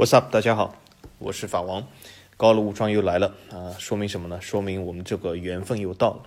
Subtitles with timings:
[0.00, 0.32] What's up？
[0.32, 0.76] 大家好，
[1.18, 1.86] 我是法王，
[2.38, 3.76] 高楼无双又来了啊！
[3.78, 4.40] 说明什么呢？
[4.40, 6.22] 说明我们这个缘分又到了。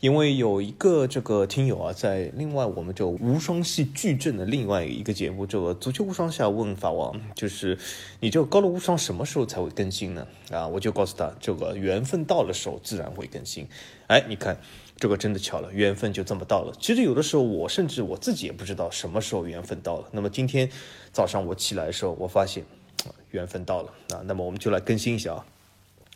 [0.00, 7.76] 因为有一个这个听友啊，在另外我们这无双系矩阵的另外一个节目，这个足球无双下问法王，就是
[8.20, 10.26] 你这个高楼无双什么时候才会更新呢？
[10.50, 13.68] 啊，我就告诉他，这个缘分到的时候自然会更新。
[14.06, 14.56] 哎，你看
[14.96, 16.74] 这个真的巧了，缘分就这么到了。
[16.80, 20.08] 其实有的时候我甚至我自己也不知道什么时候缘分到了。
[20.12, 20.70] 那么今天
[21.12, 22.64] 早上我起来的时候，我发现。
[23.32, 25.46] 缘分到了啊，那么我们就来更新一下啊。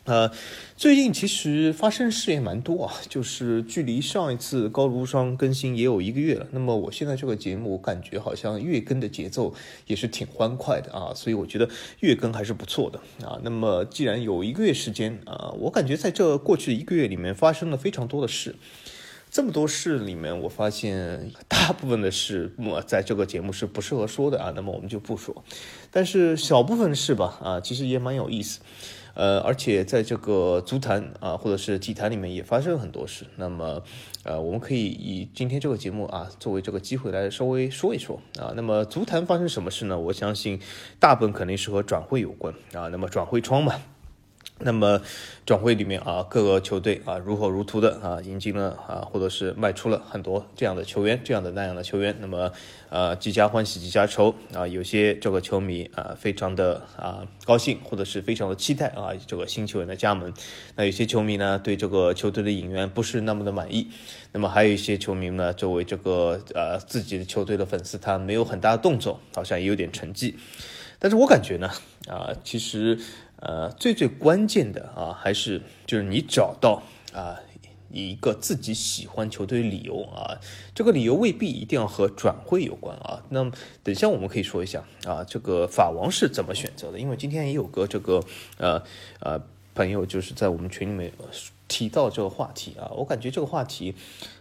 [0.04, 0.30] 呃，
[0.76, 6.46] 最近其实发生事也蛮多啊，就是距离上一次高炉霜更新也有一个月了。
[6.52, 9.52] 那么我现在这个节目，我感觉好像月更的节奏
[9.88, 13.36] 也是挺欢快的啊，所以我觉得月更还是不错的啊。
[13.42, 18.54] 那么既然有一个月时间啊，我感觉在这过去一个月里面发生了非常多的事。
[19.36, 24.50] 这么多事里面，我发现大部分的事，我在这个节目是不适合说的啊。
[24.56, 25.44] 那么我们就不说，
[25.90, 28.60] 但是小部分事吧，啊，其实也蛮有意思。
[29.12, 33.26] 呃，而且在这个足坛啊，或者是体坛里面也发生了很多事。
[33.36, 33.82] 那么，
[34.22, 38.54] 呃，我们可以以今天这个节目啊，作为这个机会来稍微说一说啊。
[38.56, 39.98] 那么足坛发生什么事呢？
[39.98, 40.58] 我相信
[40.98, 42.88] 大部分肯定是和转会有关啊。
[42.88, 43.74] 那么转会窗嘛。
[44.58, 45.02] 那么
[45.44, 52.16] 转会里面啊，各个球队啊如火如荼的啊引进了啊，或者是卖出了很多这样的球员，这样的那样的球员。
[52.20, 52.50] 那么
[52.88, 60.32] 呃，几家欢喜几家愁啊，有些这个球迷啊非常的啊高兴，或者是非常的期待啊这个新球员的加盟。
[60.74, 63.88] 那有些球迷呢对这个球队的引援不是那么的满意。
[64.32, 70.36] 那么还有一些球迷呢，作为这个呃自己的球队的粉丝，他没有很大的动作，好像也有点成绩。
[70.98, 71.70] 但是我感觉呢
[72.08, 72.98] 啊，其实。
[73.38, 77.36] 呃，最最关键的啊，还是就是你找到啊
[77.90, 80.40] 一个自己喜欢球队理由啊，
[80.74, 83.22] 这个理由未必一定要和转会有关啊。
[83.28, 86.98] 那么等一下我们可以说一下啊，这个法王是怎么选择的？
[86.98, 88.22] 因为今天也有个这个
[88.58, 88.82] 呃
[89.20, 89.40] 呃
[89.74, 91.12] 朋友就是在我们群里面
[91.68, 93.94] 提到这个话题啊，我感觉这个话题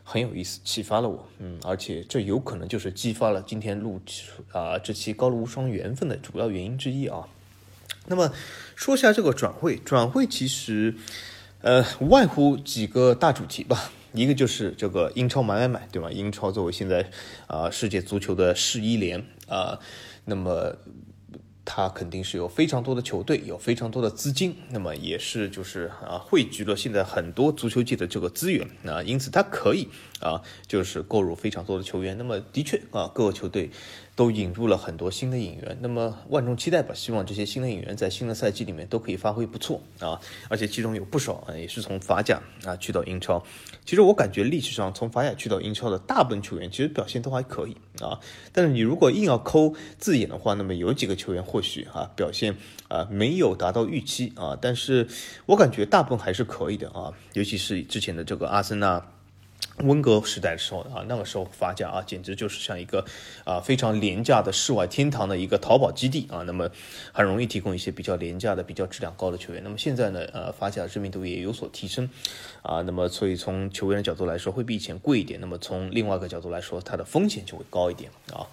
[0.04, 4.00] 很有意思，启发了我，嗯，而且这有可能就是激发了今天录
[4.52, 7.28] 啊这期高卢无双缘分的主要原因之一啊。
[8.08, 8.32] 那么
[8.76, 10.96] 说一下这个转会，转会其实，
[11.62, 13.92] 呃，无外乎几个大主题吧。
[14.14, 16.10] 一个就是这个英超买买买，对吧？
[16.12, 17.10] 英超作为现在
[17.48, 19.80] 啊世界足球的世一联啊，
[20.26, 20.76] 那么。
[21.68, 29.90] 它肯定是有非常多的球队，有非常多的资金，那么也是就是啊汇聚了现在很多足球界的这个资源啊，因此它可以
[30.20, 32.16] 啊就是购入非常多的球员。
[32.20, 33.72] 那么的确啊各个球队
[34.16, 43.44] 都引入了很多新的引援，那么万众期待吧，希望这些新的引援在新的赛季里面都可以发挥不错啊，而且其中有不少啊也是从法甲啊去到英超。
[43.86, 48.20] 其实我感觉历史上从法甲去到英超的大部分球员其实表现都还可以啊，
[48.52, 51.46] 但是你如果硬要抠字眼的话，那么有几个球员。
[51.46, 55.08] 或许啊表现啊没有达到预期啊，但是
[55.46, 59.06] 我感觉大部分还是可以的啊，尤其是之前的这个阿森纳
[59.84, 63.06] 温格时代的时候啊，那个时候法甲啊简直就是像一个
[63.44, 66.70] 啊非常廉价的世外天堂的一个淘宝基地啊，那么
[67.12, 69.62] 很容易提供一些比较廉价的、比较质量高的球员。
[69.64, 72.10] 那么现在呢，呃，法甲的知名度也有所提升
[72.62, 78.48] 啊，那么所以从球员的角度来说会比以前贵一点，那么从另外一个角度来说，它的风险就会高一点啊。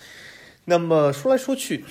[0.65, 1.84] 那么说来说去，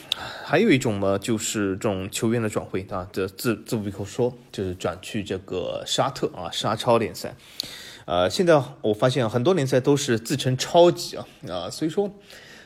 [0.46, 7.36] 还有一种呢，就是这种球员的转会啊，这自自不必说，就是转去这个沙特啊，沙超联赛。
[8.12, 12.12] 呃，现在我发现很多联赛都是自称超级啊啊，所以说。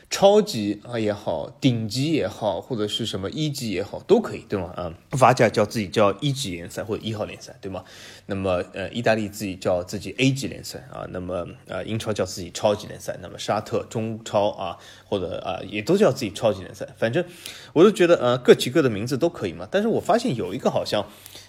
[0.08, 4.72] 超级啊也好，顶级也好，或者是什么一级也好，都可以，对吗？
[4.76, 7.82] 啊，法甲叫自己叫一级联赛或者一号联赛，对吗？
[8.26, 16.86] 那么呃，意大利自己叫自己 A 级联赛啊，那么呃，英超叫自己超级联赛，那么沙特中超啊，或者啊，也都叫自己超级联赛。
[16.96, 17.24] 反正
[17.72, 19.66] 我都觉得呃，各起各的名字都可以嘛。
[19.68, 21.04] 但是我发现有一个好像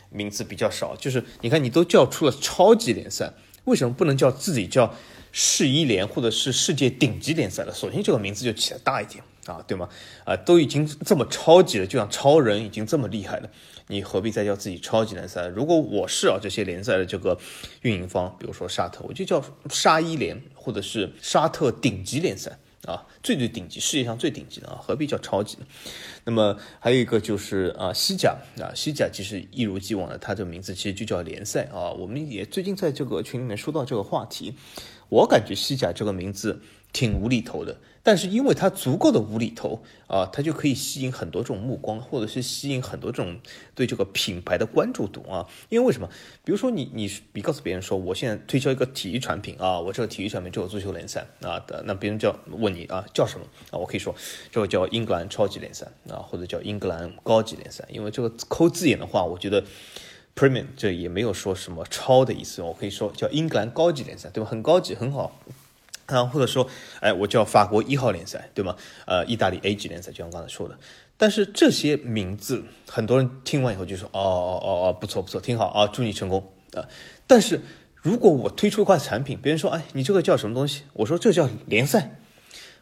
[0.09, 3.33] 名字比较少，就是你看你都叫出了超级联赛，
[3.67, 4.93] 为什么不能叫自己叫？
[5.39, 9.87] 世一联或者是世界顶级联赛了，索性这个名字就起得大一点啊，对吗？
[10.23, 13.49] 啊，都已经这么超级了，就像超人已经这么厉害了，
[13.87, 15.45] 你何必再叫自己超级联赛？
[15.47, 17.37] 如果我是啊这些联赛的这个
[17.81, 25.65] 运营方，比如说沙特，我就叫沙一联或者是沙特顶级联赛啊，最最顶级，世界上最顶级的啊，何必叫超级呢？
[26.23, 34.53] 那么还有一个就是啊西甲啊西甲其实一如既往的，它这个名字其实就叫联赛啊，我们也最近在这个群里面说到这个话题。
[35.09, 36.61] 我感觉西甲这个名字
[36.97, 37.77] 挺无厘头的。
[38.01, 43.37] 但是因为它足够的无厘头啊，它就可以吸引很多这种目光，或者是吸引很多这种
[43.75, 45.45] 对这个品牌的关注度啊。
[45.69, 46.09] 因为为什么？
[46.43, 53.77] 比如说你你你告诉别人说，我现在推销一个体育产品啊，我这个体育产品就有足球联赛啊的，那别人叫问你啊叫什么啊？
[53.77, 54.15] 我可以说
[54.49, 57.85] 这个叫英格兰超级联赛啊，或者叫英格兰高级联赛。
[57.91, 59.61] 因为这个抠字眼的话，我觉得
[60.33, 64.49] premium 这也没有说什么超的意思，我可以说叫英格兰高级联赛，对吧？
[64.49, 65.37] 很高级，很好。
[66.07, 66.67] 啊，或者说，
[66.99, 68.75] 哎，我叫法国一号联赛，对吗？
[69.05, 70.77] 呃，意大利 A 级联赛，就像刚才说的。
[71.17, 76.85] 但是这些名字，很多人听完以后就说，哦哦哦哦，不错不错，挺好啊，祝你成功啊。
[77.25, 77.61] 但是
[77.95, 80.83] 如果我推出一款产品，别人说，哎，你这个叫什么东西？
[80.93, 82.19] 我说这叫联赛。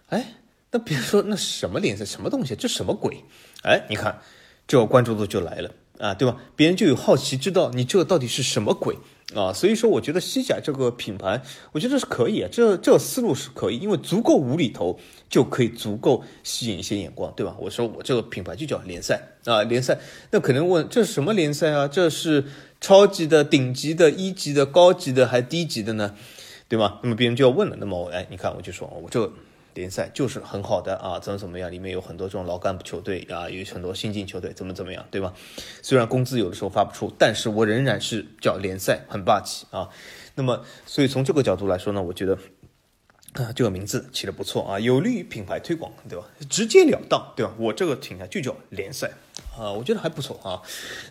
[0.09, 0.33] 哎，
[0.71, 2.05] 那别人说，那什么联赛？
[2.05, 2.55] 什么东西？
[2.55, 3.23] 这什么鬼？
[3.63, 4.19] 哎，你看，
[4.67, 6.37] 这个关注度就来了啊，对吧？
[6.55, 8.97] 别人就有好奇，知道你这个到底是什么鬼。
[9.33, 11.41] 啊，所以说我觉得西甲这个品牌，
[11.71, 17.55] 我觉得是可以啊，这这思路是可以，因为足够无厘头就可以足够吸引一些眼光，对吧？
[17.59, 19.97] 我说我这个品牌就叫联赛啊，联赛，
[20.29, 21.87] 那可能问这是什么联赛啊？
[21.87, 22.43] 这是
[22.79, 26.13] 超级的、顶级的、一级的、高级的还低级的呢？
[26.69, 26.99] 对吗？
[27.01, 29.33] 那么别人就要问了，那么我哎，你看我就说我这个。
[29.75, 31.71] 联赛就是很好的啊，怎么怎么样？
[31.71, 35.33] 里面有很多这种老干部球队啊，有很多新进球队，怎么怎么样，对吧？
[35.83, 39.89] 虽然工资有的时候发不出，但是我仍然是叫联赛，很霸气啊。
[40.33, 42.35] 那么，所以从这个角度来说呢，我觉得
[43.33, 46.25] 啊，这个名字起的不错啊，有利于品牌推广，对吧？
[46.49, 47.53] 直截了当，对吧？
[47.59, 49.11] 我这个品牌就叫联赛
[49.57, 50.61] 啊，我觉得还不错啊。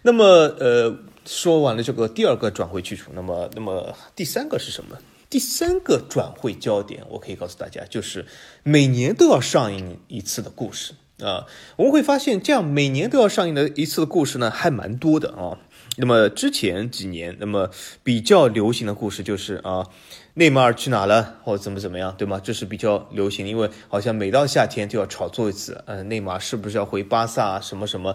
[0.02, 0.25] 那么，
[0.58, 0.96] 呃，
[1.26, 4.96] 说完了这个第二个转会去处，那么，那么第三个是什么？
[5.34, 8.25] 第三个转会焦点，我可以告诉大家，就是
[8.62, 11.46] 每年都要上映一次的故事啊。
[11.75, 15.58] 我们会发现，这样每年都要上映的一次的故事呢，还蛮多的啊。
[15.96, 17.69] 那么之前几年，那么
[18.04, 19.88] 比较流行的故事就是啊，
[20.34, 22.38] 内马尔去哪了，或者怎么怎么样，对吗？
[22.40, 28.14] 这是比较流行，因为好像每到夏天就要炒作一次，呃，内马尔是不是要回巴萨什么什么，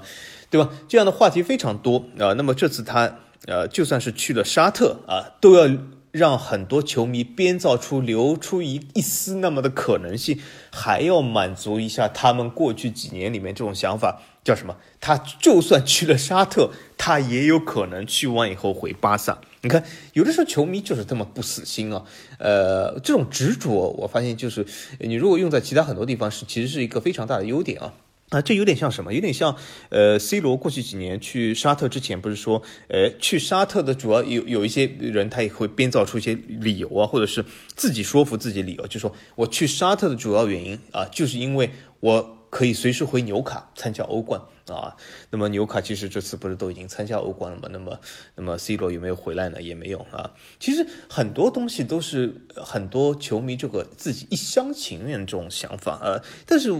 [0.50, 0.69] 对吧？
[0.88, 2.31] 这样的话题非常多啊。
[2.38, 5.69] 那么这次他呃，就算是去了沙特啊，都要。
[6.12, 10.40] 让很多球迷编造出流出一一丝那么的可能性，
[10.72, 14.78] 还要满足一下他们过去几年里面这种想法，叫什么？
[15.00, 19.40] 他就算去了沙特，他也有可能去完以后回巴萨。
[19.62, 19.84] 你看，
[20.14, 22.04] 有的时候球迷就是这么不死心啊。
[22.38, 24.66] 呃，这种执着，我发现就是
[25.00, 27.94] 你如果用在其他很多地方，是其实是一个非常大的优点啊。
[28.30, 29.12] 啊，这有点像什么？
[29.12, 29.56] 有点像，
[29.90, 37.44] 呃，C 罗过去几年去沙特之前，不是说，呃，去沙特的主要有有一些人，他也会编造出一些理由啊，或者是
[37.76, 41.72] 自己说服自己理由，就说我去沙特的主要原因啊，就是因为
[42.02, 44.96] 我可以随时回纽卡参加欧冠啊。
[45.32, 47.68] 那么纽卡其实这次不是都已经参加欧冠了吗？
[47.72, 48.00] 那么，
[48.36, 49.60] 那么 C 罗有没有回来呢？
[49.60, 50.32] 也没有啊。
[50.60, 56.72] 其实很多东西都是很多球迷这个自己一厢情愿这种想法啊，但是。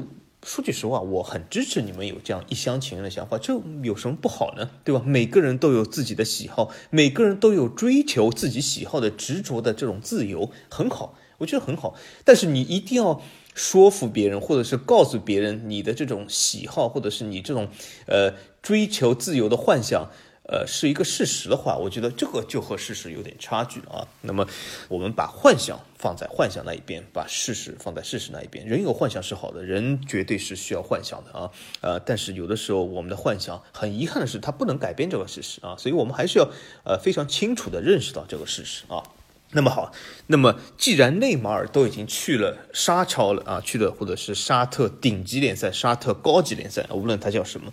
[0.44, 4.70] 说句实话，我很支持你们有这样一厢情愿的想法，这有什么不好呢？
[4.86, 5.04] 对吧？
[5.06, 11.94] 每个人都有自己的喜好，每个人都有追求自己喜好的执着的这种自由，很好，我觉得很好。
[12.24, 13.22] 但是你一定要
[13.54, 17.68] 说服别人，或者是告诉别人你的这种喜好，或者是你这种
[18.06, 20.10] 呃追求自由的幻想。
[20.52, 24.08] 呃，是一个事实的话，我觉得这个就和事实有点差距啊。
[24.22, 24.48] 那么，
[24.88, 28.66] 我们把幻想放在幻想那一边，把事实放在事实那一边。
[28.66, 31.52] 人有幻想是好的，人绝对是需要幻想的啊。
[31.82, 35.76] 呃，但是有的时候我们的幻想，很遗憾的是，它不能改变这个事实啊。
[35.78, 36.50] 所以我们还是要
[36.84, 39.04] 呃非常清楚的认识到这个事实啊。
[39.52, 39.92] 那么好，
[40.26, 47.72] 那么既然内马尔都已经去了沙超了啊，去了或者是沙特顶级联赛、沙特高级联赛，无论它叫什么。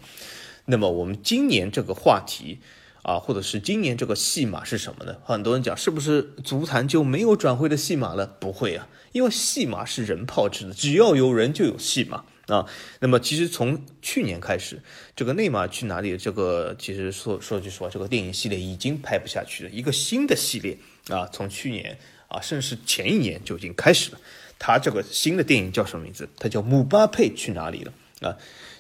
[0.67, 2.59] 那么我们今年这个话题
[3.03, 5.17] 啊，或者是今年这个戏码是什么呢？
[5.25, 8.27] 很多人讲是不是足坛就没有转会的戏码了？
[8.27, 12.67] 不会啊，因为戏码是人炮制的，只要有人就有戏码啊。
[12.99, 14.83] 那么其实从去年开始，
[15.15, 16.17] 这个内马尔去哪里？
[16.17, 20.77] 这个其实说说句实话，这个电影系列已经拍不下去了，一个新的系列
[21.09, 24.21] 啊，从去年啊，甚至是前一年就已经开始了。
[24.59, 26.29] 他这个新的电影叫什么名字？
[26.39, 28.37] 它叫姆巴佩去哪里了啊？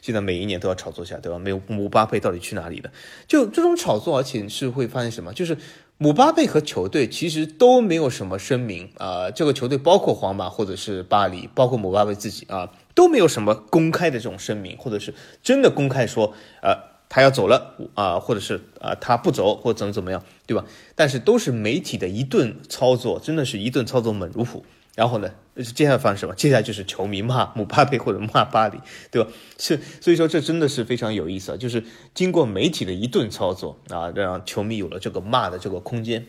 [0.06, 1.36] 现在每一年都要炒作下，对吧？
[1.36, 2.92] 没有姆巴佩到底去哪里了？
[3.26, 5.32] 就这种炒作，而且是会发现什么？
[5.32, 5.58] 就是
[5.98, 9.32] 姆巴佩和球队其实都没有什么声明啊。
[9.32, 16.32] 这个球队包括皇马或者是巴黎，包括姆巴佩自己啊，都没有什么公开的这种声明，或者是真的公开说，
[16.62, 16.76] 呃，
[17.08, 20.64] 他要走了啊，或者是啊他不走或者怎么怎么样，对吧？
[20.94, 24.64] 但是都是媒体的一顿操作，真的是一顿操作猛如虎。
[24.96, 25.30] 然后呢？
[25.74, 26.34] 接下来发生什么？
[26.34, 28.78] 接下来就是球迷骂姆巴佩或者骂巴黎，
[29.10, 29.30] 对吧？
[29.58, 31.56] 是，所以说这真的是非常有意思啊！
[31.56, 36.26] 就是经过媒体的一顿操作啊，让球迷有了这个骂的这个空间。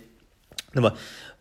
[0.72, 0.94] 那么，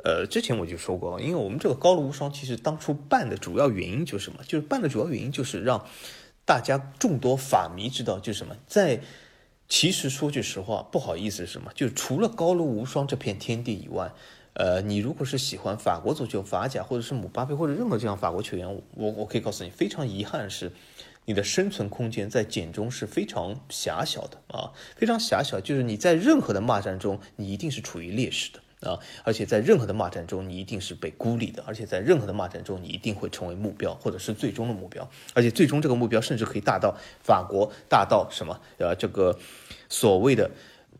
[0.02, 4.40] 呃，之前我就说过，因为我们这个高露无双其实当初办的主要原因就是什么？
[4.44, 5.84] 就是办的主要原因就是让
[6.44, 8.56] 大家众多法迷知道，就是什么？
[8.66, 9.00] 在
[9.68, 11.70] 其实说句实话，不好意思，什么？
[11.74, 14.12] 就是除了高露无双这片天地以外，
[14.56, 20.72] 呃，你如果是喜欢法国足球、法甲，或者是姆巴佩，或者任何这样法国球员，我我可以告诉你，非常遗憾是。
[21.28, 38.60] 你的生存空间在简中是非常狭小的啊，非常狭小，就是你在任何的骂战中，你一定是处于劣势的啊，而且在任何的骂战中，你一定是被孤立的，而且在任何的骂战中，你一定会成为目标，或者是最终的目标，而且最终这个目标甚至可以大到法国，大到什么？
[38.78, 39.36] 呃，这个
[39.88, 40.48] 所谓的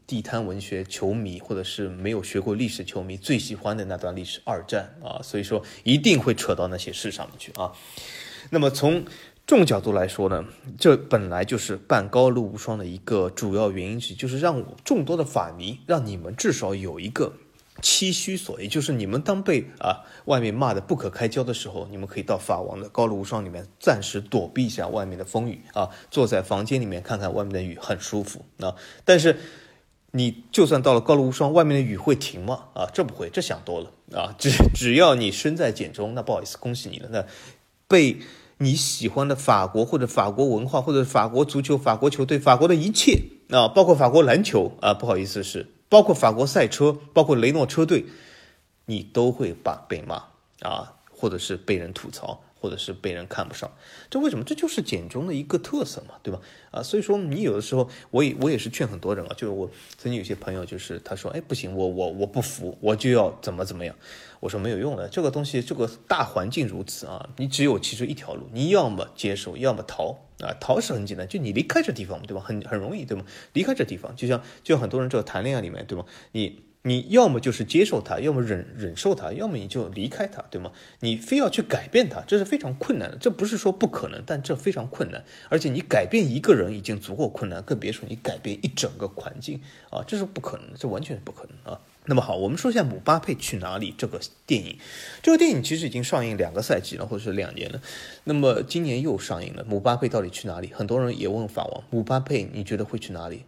[0.07, 7.73] 地摊文学球迷，或者是没有学过历史球迷最喜欢的那段历史——二战啊，所以说一定会扯到那些事上面去啊。
[8.51, 9.05] 那么从
[9.47, 10.45] 这种角度来说呢，
[10.79, 17.33] 这本来就是办高露无双的一个主要原因之一，就是让我众多的法迷，让你们至少有一个
[17.83, 28.75] 栖息所，也就是你们当被啊外面骂的不可开交的时候，你们可以到法王的高露无双里面暂时躲避一下外面的风雨啊，坐在房间里面看看外面的雨，很舒服啊。
[29.05, 29.37] 但是
[30.17, 32.65] 你就算到了高楼无双，外面的雨会停吗？
[32.75, 34.35] 啊，这不会，这想多了啊。
[34.39, 37.25] 只只要你身在简中，那不好意思，恭喜你了，那
[37.87, 38.19] 被。
[38.59, 43.21] 你喜欢的法国或者法国文化或者法国足球、法国球队、法国的一切
[43.51, 48.07] 啊，包括法国篮球啊，不好意思是包括法国赛车，包括雷诺车队，
[48.87, 50.23] 你都会把被骂
[50.63, 52.41] 啊，或者是被人吐槽。
[52.67, 53.71] 或者是被人看不上，
[54.11, 54.45] 这为什么？
[54.45, 56.41] 这就是简中的一个特色嘛，对吧？
[56.73, 63.95] 啊，所以说你有的时候，我也我也是劝很多人啊，就是我曾经有些朋友，就是他说，哎，不行，我我我不服，我就要怎么怎么样。
[64.41, 70.53] 我说没有用的，这个东西，这个大环境如此啊，你只有其实一条路，你要么接受，要么逃啊。
[70.61, 72.43] 逃是很简单，就你离开这地方，对吧？
[72.45, 73.25] 很很容易，对吗？
[73.53, 76.05] 离开这地方，就像就像很多人这个谈恋爱里面，对吗？
[76.33, 76.66] 你。
[76.87, 80.71] 你要么就是接受它，要么忍忍受它，要么你就离开它，对吗？
[81.01, 83.17] 你非要去改变它，这是非常困难的。
[83.17, 85.25] 这不是说不可能，但这非常困难。
[85.49, 90.05] 而且你改变一个人已经足够困难，更别说你改变一整个环境啊！
[90.07, 91.81] 这是不可能，这完全不可能啊。
[92.05, 94.79] 那么好，我们说一下《姆巴佩去哪里》这个电影。
[95.21, 97.83] 这个电影其实已经上映两个赛季了，或者是两年了。
[98.23, 100.69] 那么今年又上映了，《姆巴佩到底去哪里》？
[100.73, 103.43] 很多人也问法王：姆巴佩，你觉得会去哪里？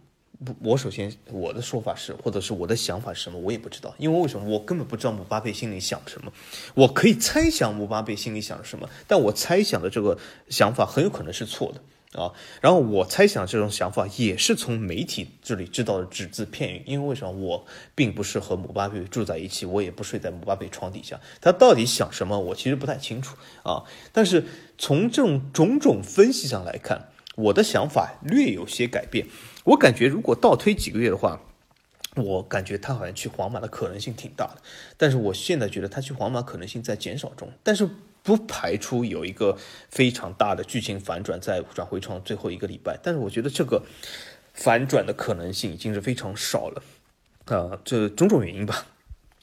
[0.61, 4.47] 我首先我的说法是，或者是我的想法是什么，我也不知道，因为为什么？
[4.47, 6.31] 我根本不知道姆巴佩心里想什么。
[6.75, 10.17] 我可以猜想姆巴佩心里想什么，但我猜想的这个
[10.49, 12.31] 想法很有可能是错的啊。
[12.61, 17.31] 然后我猜想这种想法也是从媒体这里知道的只字片语，因为为什么？
[17.33, 23.83] 我并不是和姆巴佩住在一起，我也不睡在姆巴佩床底下，他到底想什么，我其实不太清楚啊。
[24.13, 24.45] 但是
[24.77, 29.27] 从这种种种分析上来看，我的想法略有些改变。
[29.69, 31.39] 我感觉，如果倒推几个月的话，
[32.15, 34.61] 我感觉他好像去皇马的可能性挺大的。
[34.97, 37.87] 但是我现在觉得他去皇马可能性在减少中，但是
[38.23, 39.55] 不排除有一个
[39.89, 42.97] 非常大的剧情反转在转会窗最后一个礼拜。
[43.03, 43.83] 但是我觉得这个
[44.53, 46.83] 反转的可能性已经是非常少了，
[47.45, 48.87] 啊，这种种原因吧。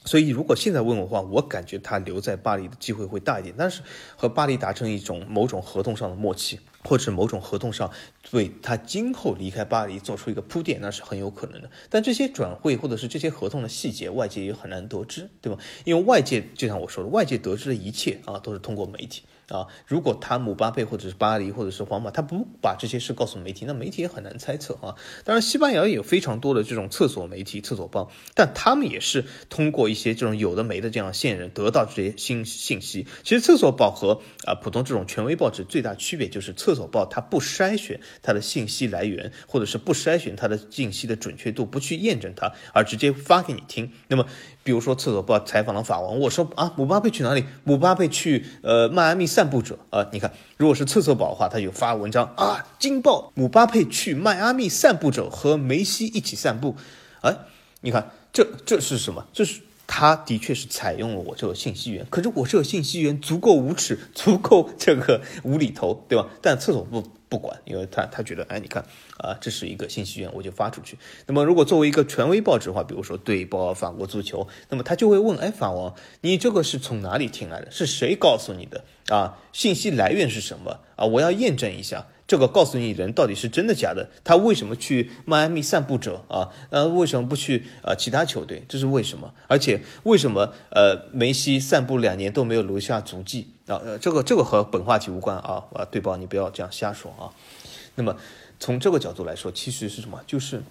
[0.07, 3.83] 所以如果现在问我的话，我感觉他留在巴黎的机会会大一点，但是
[4.17, 6.59] 和巴黎达成一种某种合同上的默契。
[6.85, 7.91] 或者某种合同上，
[8.31, 11.69] 为他今后离开巴黎做出一个铺垫，那是很有可能的。
[11.91, 15.59] 但这些转会或者是这些合同的细节，外界也很难得知，对吧？
[15.85, 19.25] 因为外界就像我说的，外界得知的一切啊，都是通过媒体。
[19.49, 24.97] 啊，如果他姆巴佩或者是巴黎或者是皇马，他不把这些事告诉媒体，那媒体也很难猜测啊。
[25.25, 33.07] 当然，西班牙也有非常多的这种厕所媒体、厕所报，但他们也是通过一些这种有的没的这样线人得到这些信信息。
[33.23, 43.93] 其实，厕所报和啊普通这种权威报纸最大区别就是，厕所报它不筛选它的信息来源，或者是不筛选它的信息的准确度，不去验证它，而直接发给你听。
[44.09, 44.27] 那么，
[44.67, 47.45] 比如说厕所报采访了法王，我说啊，姆巴佩去哪里？
[47.63, 49.25] 姆巴佩去呃迈阿密。
[49.37, 56.75] 散步者啊，你看，如果是厕所宝的话，他就发文章啊，惊爆姆巴佩去迈阿密散步者和梅西一起散步，
[57.21, 57.37] 哎，
[57.83, 59.27] 你看这这是什么？
[59.35, 66.27] 这是他的确是采用了我这个信息源，可是我这个信息源足够无耻，足够这个无厘头，对吧？
[66.41, 67.05] 但厕所不。
[67.29, 68.85] 不管，因为他他觉得，哎，你看
[69.19, 70.97] 啊，这是一个信息源，我就发出去。
[71.27, 77.71] 那么，如果作为一个权威报纸的话，比如说《对报》法国足球，那么他就会问，哎，法王，你这个是从哪里听来的？
[77.71, 78.85] 是谁告诉你的？
[79.09, 80.81] 啊，信息来源是什么？
[80.95, 84.09] 啊，我要验证一下，这个告诉你人到底是真的假的？
[84.23, 86.51] 他为什么去迈阿密散步者啊？
[86.71, 88.65] 呃，为什么不去啊其他球队？
[88.69, 89.35] 这是为什么？
[89.49, 93.49] 而且为什么呃梅西散步两年都没有留下足迹？
[93.67, 96.17] 啊，呃，这个这个和本话题无关啊，啊，对吧？
[96.17, 97.31] 你不要这样瞎说啊。
[97.97, 98.17] 那么
[98.61, 100.21] 从这个角度来说，其实是什么？
[100.27, 100.63] 就是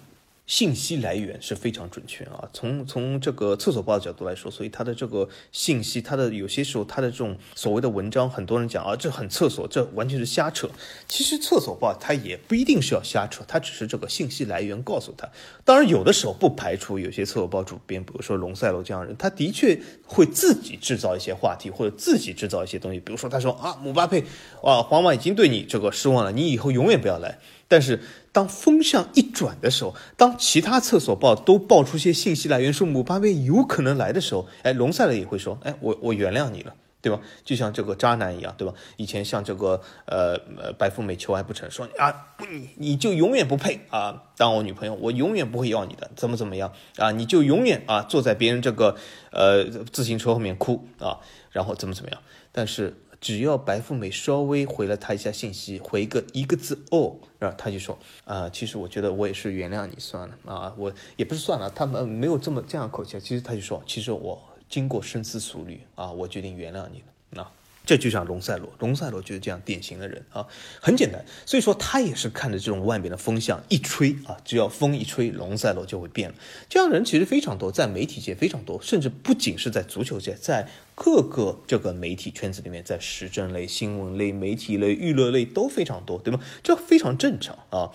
[0.46, 2.48] 信息来源是非常准确啊。
[2.52, 10.70] 从从这个厕所报的角度来说，所以它的这个信息，它的有些时候它的这种所谓的文章，很多人讲啊，这很厕所，这完全是瞎扯。
[11.08, 15.28] 其实厕所报它也不一定是要瞎扯，它只是这个信息来源告诉他。
[15.64, 19.76] 当然有的时候不排除有些厕所报主编，比如说龙赛罗这样的人，他的确
[20.06, 23.00] 会自己制造一些话题，或者自己制造一些东西。
[23.00, 24.22] 比如说他说啊，姆巴佩
[24.62, 27.38] 啊，皇马已经对你这个失望了，你以后永远不要来。
[27.68, 37.20] 但是当风向一转的时候，当其他厕所报都爆出些信息来源说姆巴佩有可能来的时候，哎，龙塞勒也会说，哎，我我原谅你了，对吧？
[37.44, 38.72] 就像这个渣男一样，对吧？
[38.96, 42.14] 以前像这个呃呃白富美求爱不成，说啊
[42.48, 47.10] 你你就永远不配啊当我女朋友，我永远不会要你的，怎么怎么样啊？
[47.10, 48.94] 你就永远啊坐在别人这个
[49.32, 51.18] 呃自行车后面哭啊，
[51.50, 52.20] 然后怎么怎么样？
[52.52, 52.94] 但是。
[53.26, 67.02] 只要白富美稍微回了他一下信息，回个一个字哦，然后他就说啊，其实我觉得我也是原谅你算了啊，我也不是算了，他们没有这么这样口气，其实他就说，其实我经过深思熟虑啊，我决定原谅你
[67.32, 67.50] 了啊。
[67.86, 70.44] 这就像龙赛罗，龙赛罗就是这样典型的人啊，
[70.80, 76.34] 很简单，所以说他也是看着这种外面的风向一吹啊，只要风一吹，龙赛罗就会变了。
[76.68, 86.40] 这样的人其实非常多，在媒体界非常多，甚至不仅是在足球界，在各个这个媒体圈子里面，在时政类、新闻类、媒体类、娱乐类都非常多，对吗？
[86.64, 87.92] 这非常正常啊。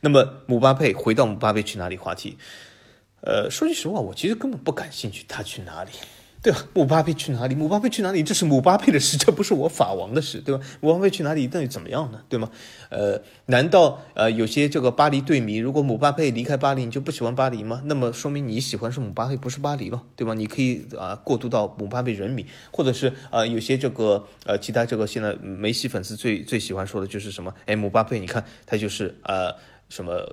[0.00, 2.36] 那么姆巴佩回到姆巴佩去哪里话题，
[3.22, 5.92] 呃，说句实话，我其实根本不感兴趣他去哪里。
[6.42, 6.64] 对吧？
[6.72, 7.54] 姆巴佩去哪里？
[7.54, 8.22] 姆巴佩去哪里？
[8.22, 10.64] 这是姆巴佩的事，这不是我法王的事，对吧？
[10.80, 12.22] 姆巴佩去哪里到底怎么样呢？
[12.30, 12.50] 对吗？
[12.88, 17.82] 呃，难道呃有些这个巴黎队迷，如果姆巴佩离开巴黎，你就不喜欢巴黎吗？
[17.84, 20.32] 那么说明你喜欢是姆巴佩，不是巴黎了，对吧？
[20.32, 27.52] 你可以啊过渡到姆巴佩人迷，或者是呃有些这个呃其他这个现在梅西粉丝最最喜欢说的就是什么？
[27.66, 29.54] 哎，姆巴佩，你看他就是呃。
[29.90, 30.32] 什么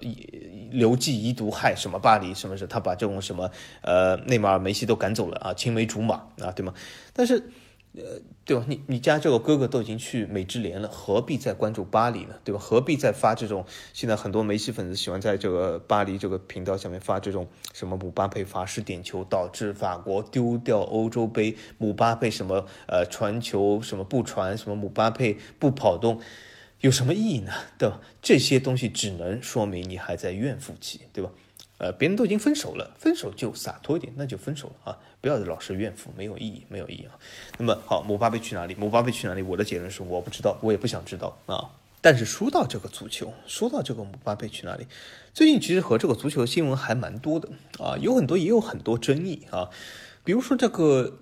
[0.72, 6.74] 留记遗毒害什么巴黎什么是他把这种什么呃内马尔梅西都赶走了啊青梅竹马啊对吗？
[7.12, 7.52] 但是
[7.94, 8.64] 呃对吧？
[8.68, 12.36] 你你家这个哥哥都已经去美职联了，何必再关注巴黎呢？
[12.44, 12.62] 对吧？
[12.62, 26.22] 何必再发这种现在很多梅西粉丝喜欢在这个巴黎这个频道下面发这种什么姆巴佩罚失点球导致法国丢掉欧洲杯，姆巴佩什么呃传球什么不传什么姆巴佩不跑动。
[26.82, 27.52] 有什么意义呢？
[27.78, 28.00] 对吧？
[28.22, 31.32] 这些东西只能说明你还在怨妇期，对吧？
[31.80, 34.98] 呃，别人都已经分手了，分手就洒脱一点，那就分手了啊！
[35.22, 37.14] 不要老是怨妇，没有意义，没有意义啊。
[37.60, 38.74] 那么好，姆巴佩去哪里？
[38.74, 39.44] 姆巴佩去哪里？
[39.44, 41.70] 我的结论是我不知道，我也不想知道啊。
[42.02, 44.88] 但是说到这个足球，说到这个姆巴佩去哪里，
[45.36, 49.70] 最近其实和这个足球新闻还蛮多的啊，有很多也有很多争议啊，
[50.24, 51.20] 比如说这个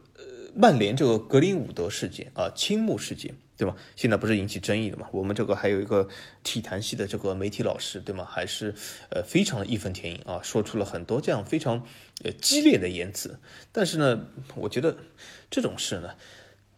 [0.55, 3.35] 曼联这个格林伍德事件啊，青木事件。
[3.57, 3.73] 对吗？
[3.95, 5.07] 现在不是引起争议的嘛？
[5.13, 6.09] 我们这个还有一个
[6.43, 8.27] 体坛系的这个媒体老师，对吗？
[8.29, 8.75] 还是
[9.09, 11.81] 呃非常的义愤填膺啊，说出了很多这样非常
[12.25, 13.39] 呃激烈的言辞。
[13.71, 14.97] 但是呢，我觉得
[15.49, 16.09] 这种事呢，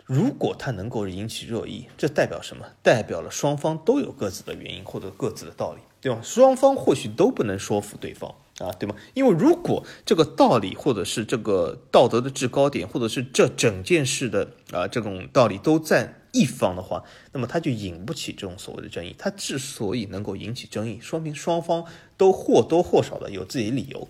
[0.05, 2.63] 如果它能够引起热议，这代表什么？
[2.83, 6.21] 代表了双方都有各自的原因或者各自的道理，对吗？
[6.23, 8.35] 双方或许都不能说服对方。
[8.59, 8.95] 啊，对吗？
[9.13, 19.15] 因为如果这个道理，或者是这个道德的制高点，或者是这整件事的啊这种道理都在一方的话，那么他就引不起这种所谓的争议。
[19.17, 21.85] 他之所以能够引起争议，说明双方
[22.17, 24.07] 都或多或少的有自己理由。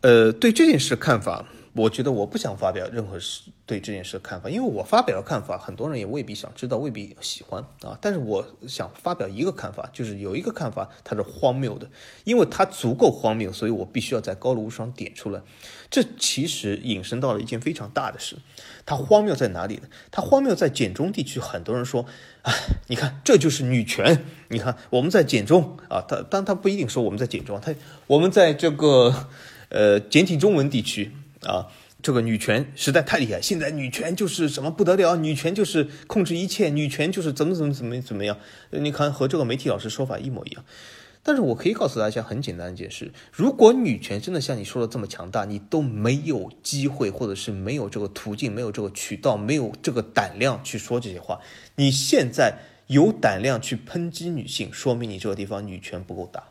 [0.00, 1.44] 呃，对这件事看法。
[1.78, 7.96] 我觉得我不想发表任何事对这件事的看法，因为我发表的看法，很多人也未必想知道，未必喜欢啊。
[8.00, 11.88] 但是我想发表一个看法，就是有一个看法它是荒谬的，
[12.24, 15.40] 因为它足够荒谬，所以我必须要在高卢上点出来。
[15.88, 18.36] 这其实引申到了一件非常大的事，
[18.84, 19.82] 它荒谬在哪里呢？
[20.10, 22.04] 它荒谬在简中地区，很多人说，
[22.42, 22.52] 哎，
[22.88, 24.24] 你看这就是女权。
[24.48, 27.72] 你看我们在简中啊，他但他不一定说我们在简中，他
[28.08, 29.28] 我们在这个
[29.68, 31.12] 呃简体中文地区。
[31.42, 31.68] 啊，
[32.02, 33.40] 这个女权实在太厉害！
[33.40, 38.38] 现在女权就是什么不得了，女权就是控制一切，女权就是怎么怎么怎么怎么样？
[38.70, 40.64] 你看和这个媒体老师说法一模一样。
[41.24, 51.40] 但是我可以告诉大家很简单的一件事：如果女权真的像你说的这么强大，你都没有机会，或者是没有这个途径，没有这个渠道，没有这个胆量去说这些话。
[51.74, 52.54] 你现在
[52.86, 56.44] 有胆量去抨击女性，说明你这个地方女权不够大。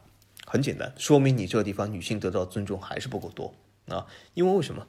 [0.45, 3.54] 很简单，说明你这个地方女性得到尊重还是不够多。
[3.88, 4.86] 啊，因为为什么？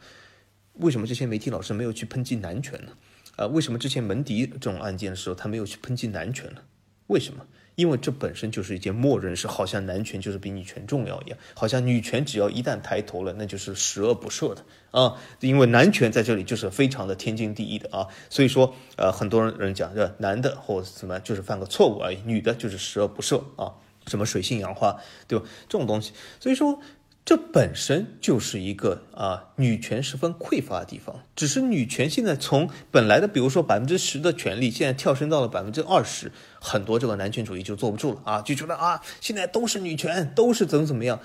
[0.74, 2.92] 为什么这些媒体老师没有去抨击男权呢？
[3.34, 6.60] 啊，为什么之前门迪这种案件的时候，他没有去抨击男权呢？
[7.08, 7.44] 为什么？
[7.74, 15.14] 因为这本身就是一件默认，是好像男权就是比女权重要一样，好像女权只要一旦抬头了，那就是十恶不赦的啊。
[15.40, 23.74] 因为男权在这里就是非常的天经地义的啊，所以说，呃，很多人人讲，这男的或者怎么就是犯个错误而已，女的就是十恶不赦啊。
[24.06, 25.44] 什么水性杨花，对吧？
[25.68, 26.80] 这种东西，所以说
[27.28, 31.22] 这本身就是一个啊女权十分匮乏的地方。
[31.36, 41.20] 只是女权现在从本来的比如说百分之十的权利，现在跳升到了百分之二十，很多这个男权主义就坐不住了啊，就觉得啊现在都是女权，都是怎么怎么样，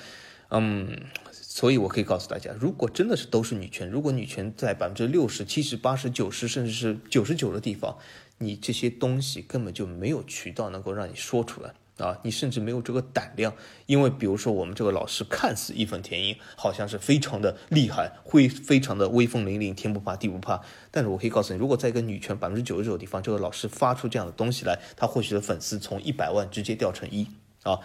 [0.49, 1.03] 嗯。
[1.31, 7.95] 所以，我可以告诉大家，如果真的是都是女权，如果女权在百分之六十七十、八十九十，甚至是九十九的地方，
[8.39, 12.17] 你这些东西根本就没有渠道能够让你说出来啊！
[12.23, 13.53] 你甚至没有这个胆量，
[13.85, 20.61] 因为比如说我们这个老师看似义愤填膺，好像是非常的厉害，会非常的威风凛凛，天不怕地不怕。
[20.89, 27.27] 但是我可以告诉你，如果在一个女权百分之九十九的地方，这个老师发出这样的东西来，他或许的粉丝从一百万直接掉成一
[27.63, 27.79] 啊！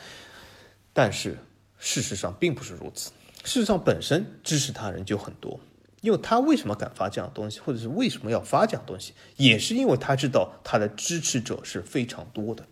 [0.92, 1.38] 但是
[1.78, 3.10] 事实上并不是如此。
[3.44, 5.60] 事实上，本身支持他人就很多，
[6.00, 12.66] 因为他为什么敢发这样的东西，或者是为什么要发这样东西，也是因为他知道他的支持者是非常多的，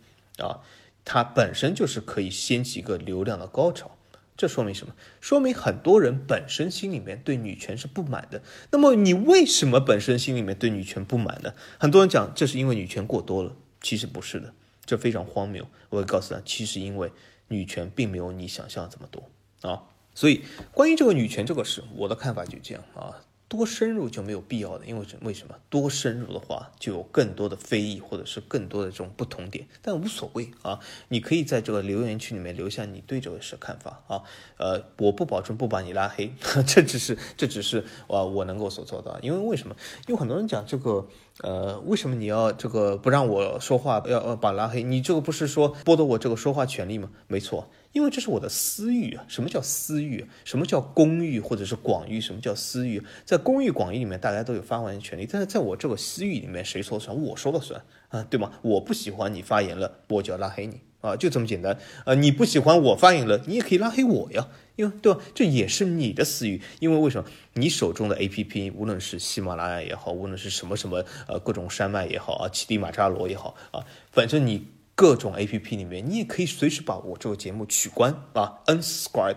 [0.45, 0.61] 啊，
[1.07, 3.97] 它本身就是可以掀起一个流量的高潮。
[4.37, 4.93] 这说明什么？
[5.19, 8.43] 说明很多人本身心里面对女权是不满的。
[8.71, 11.55] 那么你为什么本身心里面对女权不满呢？
[11.79, 14.53] 很多人讲这是因为女权过多了，其实不是的，
[14.85, 15.67] 这非常荒谬。
[15.89, 17.11] 我会告诉他，其实因为
[17.49, 19.31] 女权并没有你想象这么多
[19.63, 19.85] 啊。
[20.15, 23.17] 所以，关于这个女权这个事，我的看法就这样啊。
[23.49, 25.55] 多深入就没有必要的，因为为什么？
[25.71, 29.67] 多深入的话，就有更多的非议，或者是更多的这种不同点。
[29.83, 34.23] 但无所谓啊，你可以在这个留言区里面留下你对这个事看法啊。
[34.57, 36.33] 呃，我不保证不把你拉黑，
[36.67, 39.17] 这只是这只是啊我能够所做到。
[39.21, 39.77] 因为为什么？
[40.09, 41.07] 因为很多人讲这个，
[41.43, 44.83] 呃，为什么你要这个不让我说话，要要把拉黑？
[44.83, 47.11] 你这个不是说剥夺我这个说话权利吗？
[47.29, 47.69] 没错。
[47.97, 49.25] 因为这是我的私欲啊！
[49.27, 50.23] 什么叫私欲？
[50.45, 52.21] 什么叫公欲或者是广欲？
[52.21, 53.03] 什么叫私欲？
[53.25, 57.19] 在公欲广欲里面，大家都有发言权利，但是在我这个私欲里面，谁说了算？
[57.19, 58.53] 我说了算啊，对吗？
[58.61, 62.13] 我不喜欢你发言了，我就要拉黑你啊，就这么简单啊！
[62.13, 65.21] 你不喜欢我发言了，你也可以拉黑我呀，因为对吧？
[65.35, 67.27] 这也是你的私欲，因为为什么？
[67.55, 74.67] 你手中的 A P P，无论是喜马拉雅也好，无论是什么什么呃各种山脉也好啊，乞力马扎罗也好啊，反正你。
[74.97, 79.37] 各种 A P P 里面，你也可以随时把我这个节目取关啊，unsubscribe，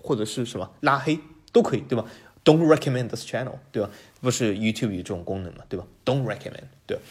[0.00, 1.18] 或者是什么拉黑
[1.52, 2.04] 都可以，对吧
[2.44, 3.90] ？Don't recommend this channel，对吧？
[4.20, 7.02] 不是 YouTube 有这种功能嘛，对吧？Don't recommend，对吧？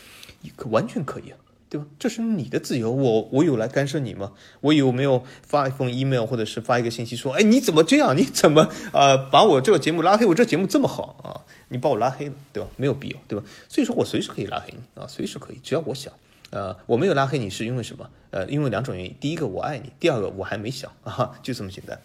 [0.55, 1.37] 可完全可以啊，
[1.69, 1.85] 对吧？
[1.99, 4.31] 这是你的自由，我我有来干涉你吗？
[4.61, 8.15] 我有没有发一封 email 或者是发一个信息说，哎，你怎么这样？
[8.15, 10.25] 你怎么呃把我这个节目拉黑？
[10.25, 12.69] 我这节目这么好啊，你把我拉黑了，对吧？
[12.77, 13.45] 没有必要，对吧？
[13.67, 16.13] 所以说我随时可以拉黑你啊，随时可以，只要我想。
[16.51, 18.09] 呃，我没有拉黑你是因为什么？
[18.29, 19.15] 呃，因为两种原因。
[19.19, 21.99] 第一个，我爱你；第二个，我还没想 啊，就这么简单。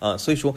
[0.00, 0.52] 啊，所以说，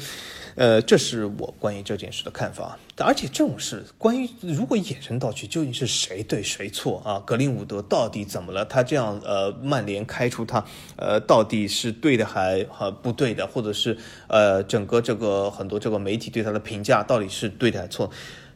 [0.56, 2.80] 呃，这是我关于这件事的看法。
[2.97, 7.21] 而且这种事，关于如果衍生到去，究竟是谁对谁错啊？
[7.23, 8.65] 格林伍德到底怎么了？
[8.65, 13.45] 他这样呃，曼联开除他，呃，到底是对的还还不对的？
[13.45, 13.95] 或者是
[14.28, 18.10] 呃，整个这个很多这个媒体对他的评价到底是对的还错？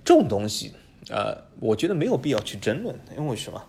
[0.04, 0.74] 这种东西，
[1.10, 3.64] 呃，我觉得没有必要去争论，因为什么？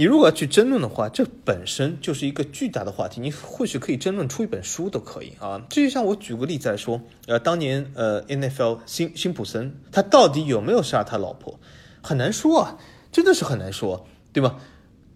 [0.00, 3.20] 你如果要去争论的话，这本身就是一个巨大的话题。
[3.20, 5.60] 你或许可以争论出一本书都可以啊。
[5.68, 11.60] 这就像我举个例子来说，呃，当年呃，NFL 辛辛普森他到底有没有杀他老婆，
[12.00, 12.78] 很难说啊，
[13.12, 14.56] 真的是很难说，对吧？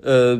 [0.02, 0.38] 呃，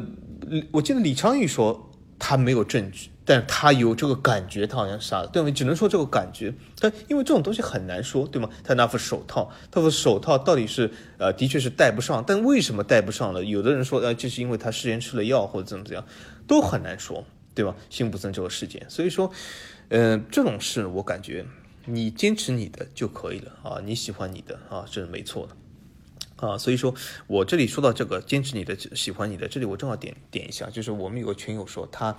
[0.73, 3.09] 我记得李昌钰说他没有证据。
[3.25, 5.51] 但他有这个感觉，他好像杀了，对吗？
[5.51, 6.53] 只能说这个感觉。
[6.79, 8.49] 但因为这种东西很难说，对吗？
[8.63, 12.23] 他那副手套，他副手套到底是呃，的确是戴不上。
[12.27, 13.43] 但为什么戴不上了？
[13.43, 16.05] 有的人说，呃，就是因为他事先吃了药或者怎么怎样，
[16.47, 17.75] 都很难说，对吧？
[17.89, 19.31] 辛普森这个事件，所以说，
[19.89, 21.47] 呃，这种事我感觉
[21.87, 25.57] 你坚持你的就可以了啊，你喜欢你的啊，这是没错的。
[26.37, 26.95] 啊，所以说
[27.27, 32.17] 我这里说到这个坚持你的喜欢你的，这里我正好点点一下，就是我们有个群友说他，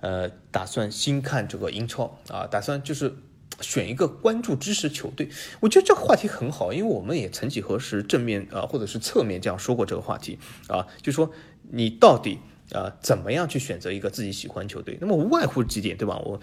[0.00, 3.14] 呃，打算新看这个英超啊，打算就是
[3.60, 5.28] 选一个关注支持球队。
[5.60, 11.30] 我觉得这个话题很好，因为我们也曾几何时正面啊或者是侧面这样说过这个话题啊，就说
[11.70, 12.38] 你到底
[12.72, 14.96] 啊怎么样去选择一个自己喜欢球队？
[15.00, 16.18] 那么无外乎几点，对吧？
[16.18, 16.40] 我。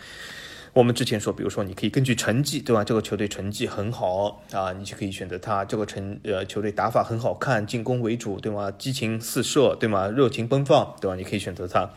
[0.76, 2.84] 我们之前说，比如说，你可以根据成绩，对吧？
[2.84, 5.64] 这个球队成绩很好啊，你就可以选择他。
[5.64, 8.70] 这个成呃球队打法很好看，进攻为主，对吗？
[8.72, 10.10] 激情四射，对吗？
[10.10, 11.16] 热情奔放，对吧？
[11.16, 11.90] 你可以选择他。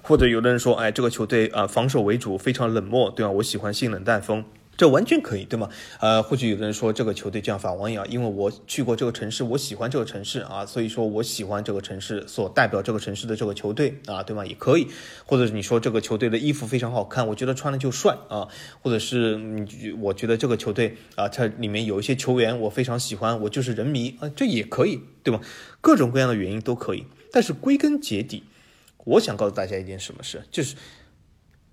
[0.00, 3.30] 或者有的人说，哎，这个球队啊防守为主，非常冷漠，对吧？
[3.30, 4.42] 我喜欢性冷淡风。
[4.74, 5.68] 这完全可以，对吗？
[6.00, 14.44] 呃，或许有的人说这个球队像法王一样，因为我去过这个城市，我喜欢这个城市啊，所以说我喜欢这个城市所代表这个城市的这个球队啊，对吗？
[14.46, 14.88] 也可以，
[15.26, 18.48] 或者你说这个球队的衣服非常好看，我觉得穿了就帅啊，
[18.80, 25.40] 或者是你我觉得这个球队啊，它里面有一些球员我非常喜欢，我就是人迷啊，这也可以，对吗？
[25.80, 28.44] 各种各样的原因都可以，但是归根结底，
[29.04, 30.74] 我想告诉大家一件什么事，就是。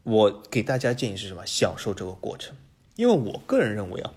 [0.03, 1.45] 我给大家建议是什么？
[1.45, 2.55] 享受这个过程，
[2.99, 4.11] 因为我个人认为啊。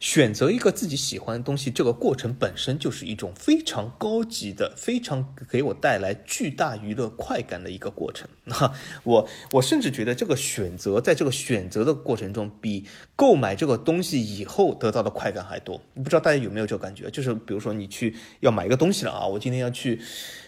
[0.00, 8.28] 选择一个自己喜欢的东西，这个过程本身就是一种非常高级的、非常给我带来巨大娱乐快感的一个过程。
[8.50, 15.80] 哈，我我甚至觉得这个选择，在这个选择的过程中，比购买这个东西以后得到的快感还多。
[15.94, 17.08] 不知道大家有没有这个感觉？
[17.08, 20.00] 就是比如说你去要买一个东西了啊，我今天要去。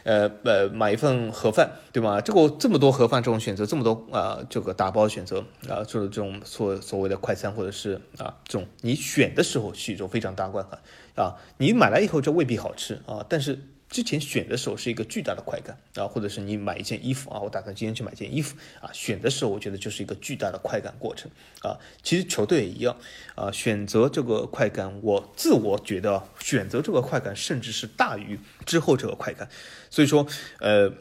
[0.04, 2.20] 呃呃，买一份盒饭，对吗？
[2.20, 10.78] 这个这么多盒饭这种选择，这么多啊，这个打包选择啊，就是这种所所谓的快餐或者是啊这种，你选的时候是一种非常大观感
[11.16, 13.58] 啊，你买来以后就未必好吃啊，但是。
[13.94, 21.30] 之前选的时候是一个巨大的快感啊，或者是你买一件衣服啊，我打算今天去买件衣服啊，选的时候我觉得就是一个巨大的快感过程
[21.60, 21.78] 啊。
[22.02, 22.96] 其实球队也一样
[23.36, 29.48] 啊，选择这个快感，我自我觉得选择这个快感甚至是大于之后这个快感。
[29.88, 30.26] 所以说，
[30.58, 30.92] 呃，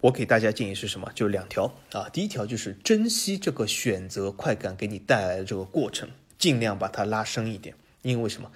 [0.00, 1.08] 我给大家建议是什么？
[1.14, 2.08] 就两条啊。
[2.08, 7.76] 第一条就是珍惜这个选择快感给你带来的这个过程，尽量把它拉深一点。
[8.02, 8.50] 因为什么？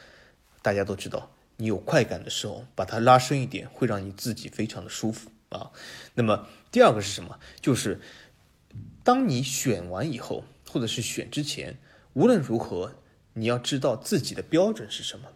[0.63, 1.31] 大家都知道。
[1.61, 5.73] 你有快感的时候，把它拉伸一点，会让你自己非常的舒服啊。
[6.15, 7.41] 那么第二个是什么？
[7.61, 8.01] 就是
[9.03, 11.77] 当你选完以后，或者是选之前，
[12.13, 12.93] 无论如何，
[13.33, 15.31] 你要知道自己的标准是什么。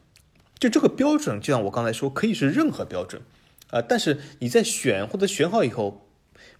[0.60, 3.20] 就这个标准，就像我刚才说，可以是任何标准
[3.70, 3.82] 啊。
[3.82, 6.06] 但是你在选或者选好以后，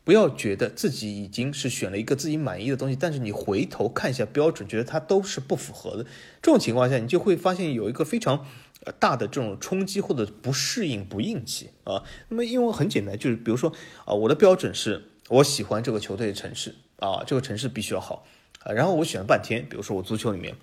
[0.02, 6.04] 不要觉得自己已经是选了一个自己满意的东西，但是你回头看一下标准，觉得它都是不符合的。
[6.42, 8.44] 这种情况下，你就会发现有一个非常。
[8.84, 13.72] 呃，大的这种冲击或者不适应、不应期啊，那么因为很简单，就是比如说
[14.04, 18.26] 啊，我的标准是我喜欢这个球队的城市啊，这个城市必须要好
[18.64, 20.56] 啊，然后我选了半天，比如说我足球里面，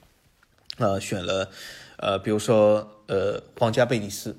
[0.77, 1.49] 呃，选了
[1.97, 4.37] 呃，比如说呃，皇家贝蒂斯，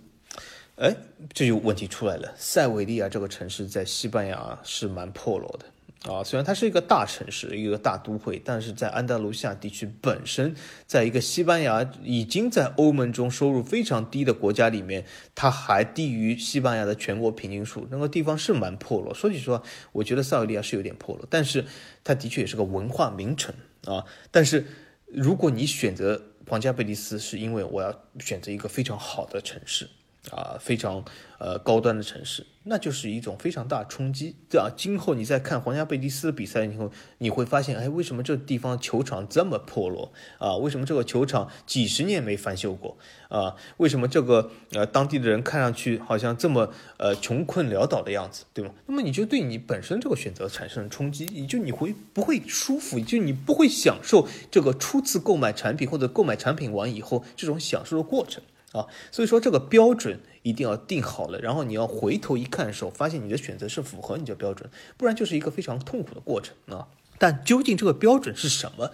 [0.77, 0.95] 哎，
[1.33, 5.65] 这就问题出来了，塞维利亚这个城市在西班牙是蛮破落的。
[6.09, 10.55] 啊，虽然它是一个大城市，一个大都会，但是在安达卢西亚地区本身，
[10.87, 17.87] 在一个西班牙已经在欧盟中收入非常低的国家里面，它还低于西班牙的全国平均数。
[17.91, 19.13] 那个地方是蛮破落。
[19.13, 21.67] 说句实话，我觉得塞维利亚是有点破落，但是
[22.03, 24.07] 它的确也是个文化名城啊。
[24.31, 24.67] 但是
[25.07, 29.91] 如果你选择皇家贝蒂斯，是因为我要选择一个非常好的城市。
[30.31, 31.03] 啊，非常
[31.39, 34.69] 呃高端的城市，那就是一种非常大冲击，对啊。
[34.77, 40.57] 今后你再看皇家贝蒂斯的比赛以后，你会发现，哎，为什么这地方球场这么破落啊？
[40.57, 42.99] 为什么这个球场几十年没翻修过
[43.31, 43.57] 啊？
[43.79, 48.75] 为什么这个呃当地的人看上去好像这么呃穷困潦倒的样子，对吗？
[48.87, 58.43] 那么你就对你本身这个选择产生了冲击，你就你会不会舒服，就你不会享受这个初次购买产品或者购买产品完以后这种享受的过程。
[58.73, 66.87] 啊，所以说这个标准一定要定好了，然后你要回头一看的时候，发现你的选择是符合你的标准，不然就是一个非常痛苦的过程啊。
[67.19, 68.93] 但究竟这个标准是什么，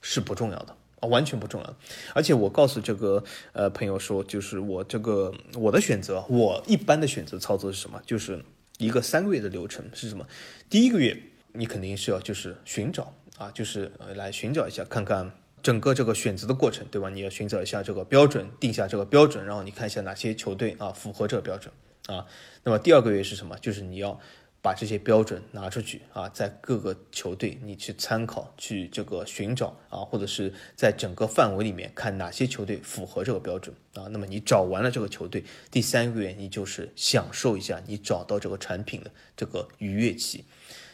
[0.00, 1.76] 是不重要的啊，完全不重要。
[2.14, 8.02] 而且我告诉这个呃朋友说，就是我这个我的选择，我一般的选择操作是什么？
[8.04, 8.44] 就是
[8.78, 10.26] 一个三个月的流程是什么？
[10.68, 11.16] 第一个月
[11.52, 15.30] 你肯定是要就是寻找啊，就是来寻找一下看看。
[15.62, 17.08] 整个这个选择的过程，对吧？
[17.08, 21.72] 你要寻找一下这个标准，定下这个标准，然后你看一下哪些球队啊符合这个标准
[22.06, 22.26] 啊。
[22.64, 23.56] 那么第二个月是什么？
[23.60, 24.18] 就是你要
[24.60, 34.06] 把这些标准拿出去啊，在各个球队你去参考，去这个寻找啊，或者是在整个范围里面看哪些球队符合这个标准啊。
[34.10, 40.44] 那么你找完了这个球队，第三个月你就是享受一下你找到这个产品的这个愉悦期。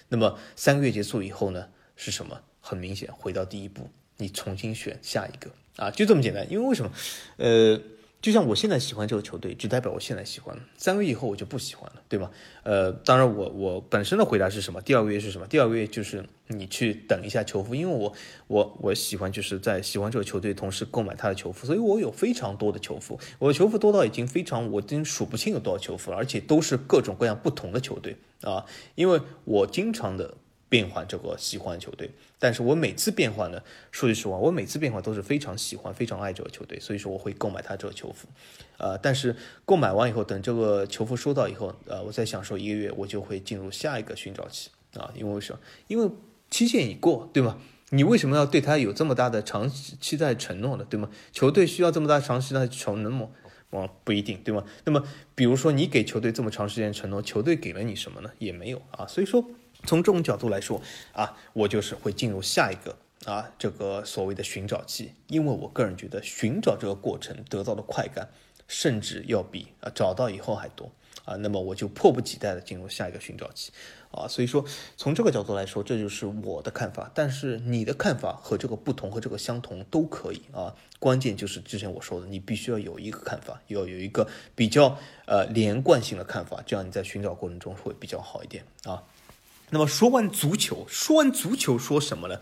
[0.09, 2.41] 那么三个月结束以后呢，是什么？
[2.61, 3.91] 很明显，回到第一步。
[4.19, 6.47] 你重新选下一个啊，就这么简单。
[6.51, 6.93] 因为为什么？
[7.37, 7.81] 呃，
[8.21, 10.59] 就像我现在喜欢这个球队，只代表我现在喜欢。
[10.77, 12.31] 三个月以后我就不喜欢了，对吗？
[12.65, 14.83] 呃，当然我我本身的回答是什么？
[14.83, 15.47] 第二个月是什么？
[15.47, 18.13] 第二个月就是你去等一下球服，因为我
[18.49, 30.35] 我我喜欢就是在喜欢这个球队同时购买他的球服，所以我有非常多的球服，我的球服多到已经非常我已经数不清有多少球服了，而且都是各种各样不同的球队啊，因为我经常的。
[30.71, 38.29] 变换这个喜欢球队，但是我每次变换呢，说句实话，我每次变换都是非常喜欢、非常爱这个球队，所以说我会购买他这个球服，
[38.77, 45.59] 呃，但是购买完以后，等这个球服收到以后，呃，我再享受一个月，我就会进入下一个寻找期啊，因为为什么？
[45.89, 46.09] 因为
[46.49, 47.59] 期限已过，对吗？
[47.91, 50.87] 你为什么要对他有这么大的长期待承诺呢？
[50.89, 51.11] 对吗？
[51.33, 53.29] 球队需要这么大长期的承诺吗？
[53.71, 54.65] 哦，不一定，对吗？
[54.85, 55.03] 那么，
[55.35, 58.31] 比如说你给球队这么长时间承诺，球队给了你什么呢？
[58.39, 59.45] 也没有啊，所以说。
[59.85, 60.81] 从这种角度来说
[61.13, 68.29] 啊，我就是会进入下一个啊这个所谓的寻找期，因为我个人觉得寻找这个过程得到的快感，
[68.67, 70.91] 甚至要比啊找到以后还多
[71.25, 73.73] 啊，那么我就迫不及待的进入下一个寻找期
[74.11, 74.27] 啊。
[74.27, 74.65] 所以说，
[74.97, 77.11] 从这个角度来说，这就是我的看法。
[77.15, 80.75] 但是你的看法和这个不同和这个相同都可以啊。
[80.99, 89.05] 关键就是之前我说的，你必须要有一个看法，要有一个比较呃连贯性的看法，这样你在寻找过程中会比较好一点啊。
[89.71, 92.41] 那么说完足球，说完足球说什么呢？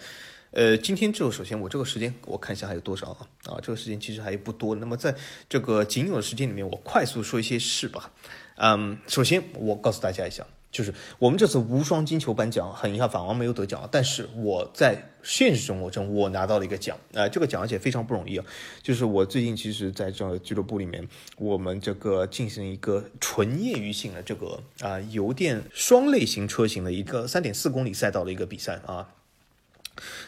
[0.53, 3.27] 呃，今天就首先我这个时间我看一下还有多少啊？
[3.47, 4.75] 啊，这个时间其实还不多。
[4.77, 5.15] 那么在
[5.49, 8.11] 这个仅有的时间里面，我快速说一些事吧。
[8.55, 18.45] 嗯，首先我告诉大家一下，就是我们这次无双金球颁奖，很遗憾法王没有得奖，但是我在现实生活中我拿到了一个奖，啊，这个奖而且非常不容易啊。
[18.83, 21.09] 就是我最近其实在这个俱乐部里面，
[21.39, 29.09] 我们这个进行一个纯业余性的这个啊油电双类型车型的一个三点四公里赛道的一个比赛啊。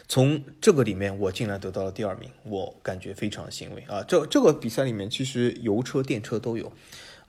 [0.07, 4.01] 从这个里面，我竟然得到了第二名，我感觉非常欣慰啊！
[4.01, 6.71] 这这个比赛里面，其实油车、电车都有，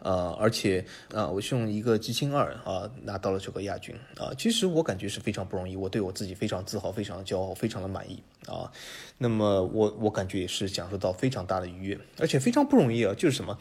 [0.02, 0.84] 呃，而且
[1.14, 4.32] 啊，我是用一个 G 星二啊拿到了这个亚军啊。
[4.36, 8.70] 其实我感觉是非常不容易，我对我自己非常自豪，非常骄傲，非常的满意啊。
[9.18, 13.58] 那么我我感觉也是享受到非常大的愉悦，而且非常不容易啊，就是什么？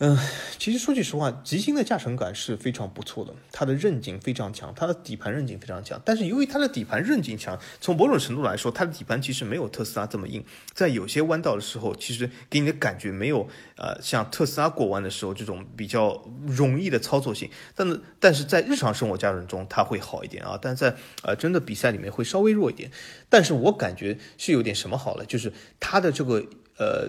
[0.00, 0.16] 嗯，
[0.58, 6.00] 其实说句实话，极星的驾乘感是非常不错的，它的韧劲非常强，它的底盘韧劲非常强。
[6.04, 17.50] 但是由于它的底盘韧劲强，从某种程度来说，它的底盘其实没有特斯拉这么硬，在有些弯道的时候，其实给你的感觉没有呃像特斯拉过弯的时候这种比较容易的操作性。
[17.74, 22.88] 但是但是在日常生活驾驶中，它会好一点啊，但在呃真的比赛里面会稍微弱一点。
[23.28, 27.08] 但是我感觉是有点什么好了，就是它的这个呃。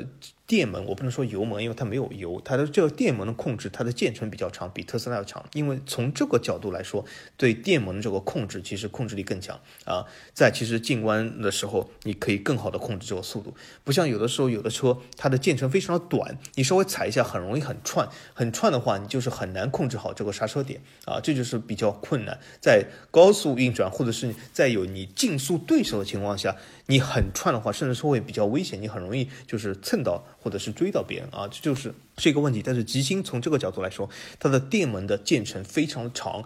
[0.50, 5.46] 电门我不能说油门，因为它没有油，它的这个电门的控制，它的键程比较长，比特斯拉要长。
[5.54, 7.06] 因为从这个角度来说，
[7.38, 10.08] 对电门的这个控制，其实控制力更强啊。
[10.34, 22.40] 在其实进弯的时候，你可以更好的控制这个速度，不像有的时候有的车它的键程非常的短，你稍微踩一下很容易很串，很串的话，你就是很难控制好这个刹车点啊，这就是比较困难。
[22.60, 26.56] 在高速运转或者是在有你竞速对手的情况下。
[26.90, 32.62] 你很串的话，甚至是会比较危险，你很容易就是蹭到或者是追到别人啊，这就是这个问题。
[32.64, 36.44] 但是吉星从这个角度来说，它的电门的键程非常长，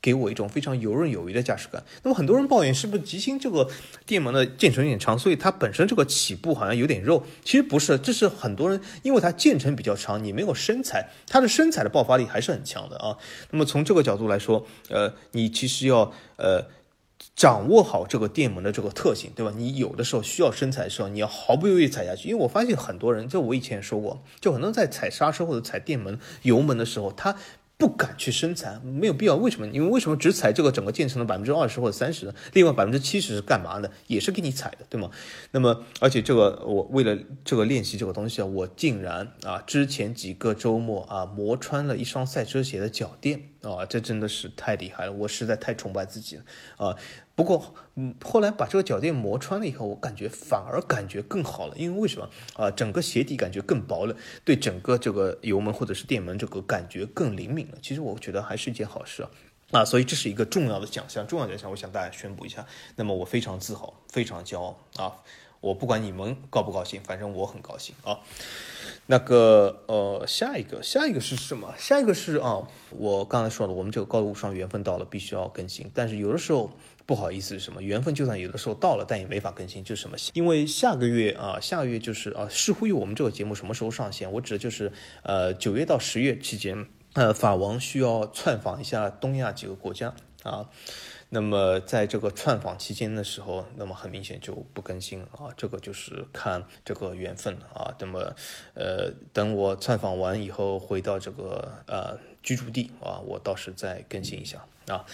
[0.00, 1.82] 给我一种非常游刃有余的驾驶感。
[2.02, 3.68] 那么很多人抱怨是不是吉星这个
[4.04, 7.24] 电门的键程有点长，所以它本身这个起步好像有点肉？
[7.44, 13.16] 其实不是，这是很多人因为它键程比较长，你没有身材，它的身材的爆发力还是很强的啊。
[13.50, 16.64] 那么从这个角度来说，呃，你其实要呃。
[17.34, 19.52] 掌握好这个电门的这个特性，对吧？
[19.56, 22.28] 你有的时候需要深踩的时候，你要毫不犹豫踩下去。
[22.28, 27.36] 因为我发现很多人，就我以前也说过，就很多人在踩刹车或者踩电门油门的时候，他。
[27.78, 29.36] 不敢去深踩，没有必要。
[29.36, 29.66] 为什么？
[29.66, 32.34] 因为为什么只踩这个整个建成的百分之二十或者三十呢？
[32.54, 33.90] 另外百分之七十是干嘛呢？
[34.06, 35.10] 也是给你踩的，对吗？
[35.50, 46.42] 那么，而且这个我为了这个练习这个东西啊，我竟然啊，之前几个周末啊，磨穿了一双赛车鞋的脚垫啊，这真的是太厉害了，我实在太崇拜自己了
[46.78, 46.96] 啊。
[47.36, 52.70] 不过，嗯，后来把这个脚垫磨穿了以后，我感觉反而感觉更好了，因为为什么啊？
[52.70, 57.78] 整个鞋底感觉更薄了，对整个这个油门或者是电门这个感觉更灵敏了。
[57.82, 59.30] 其实我觉得还是一件好事啊，
[59.72, 62.64] 啊，所以这是一个重要的奖项，重要奖项，我想大家宣布一下。
[62.96, 65.12] 那么我非常自豪，非常骄傲啊！
[65.60, 68.20] 我不管你们高不高兴，反正我很高兴啊。
[69.06, 71.72] 那个呃，下一个，下一个是什么？
[71.78, 76.70] 下一个是啊，我刚才说了，我们这个高路上缘分到了，必须要更新，但是有的时候。
[77.06, 78.12] 不好意思，什么缘分？
[78.12, 80.16] 就算有的时候到了，但也没法更新，就是什么？
[80.32, 84.32] 因为下个月啊，下个月就是啊，视乎于我们这个节目什么时候上线。
[84.32, 84.90] 我指的就是，
[85.22, 90.68] 呃，九月到十月期间，呃，法王需要窜访一下东亚几个国家啊。
[91.28, 95.50] 那么在这个窜访期间的时候，那么很明显就不更新啊。
[95.56, 97.92] 这个就是看这个缘分啊。
[97.98, 98.34] 那么，
[98.74, 105.04] 呃，等我窜访完以后回到这个呃居住地啊，我到时再更新一下啊。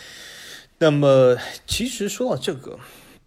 [0.79, 2.79] 那么，其实说到这个，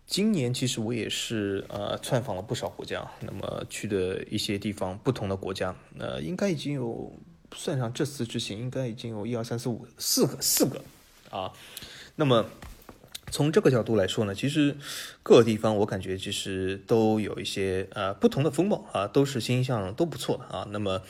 [0.05, 3.09] 今年其实我也是呃窜访了不少国家。
[3.21, 7.11] 那么去的一些地方，不同的国家，呃，应该已经有
[7.55, 10.81] 算上这次之行，应该已经有一二三四五四个四个
[11.31, 11.51] 啊。
[12.17, 12.45] 那么
[13.31, 14.75] 从这个角度来说呢，其实
[15.23, 20.67] 各个地方我感觉其实都有一些呃不同的风貌啊，都是欣欣向荣，都不错的啊。
[20.71, 21.01] 那么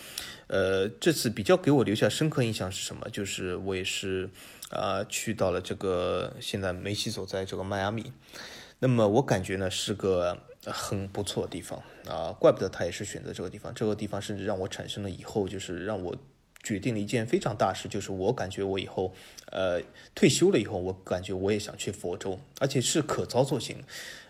[0.47, 3.09] 呃这次比较给我留下深刻印象是什么？
[3.09, 4.29] 就是我也是。
[4.71, 8.11] 啊，去到了这个现在梅西所在这个迈阿密，
[8.79, 13.71] 那么我感觉呢是个很不错的地方啊，怪不得他也是选择这个地方。
[13.75, 16.17] 这个地方甚至让我产生了以后就是让我
[16.65, 19.13] 决定了一件非常大事，就是我感觉我以后
[19.51, 19.79] 呃
[20.15, 23.77] 退休了以后，我感觉我也想去佛州，而且是可操作型。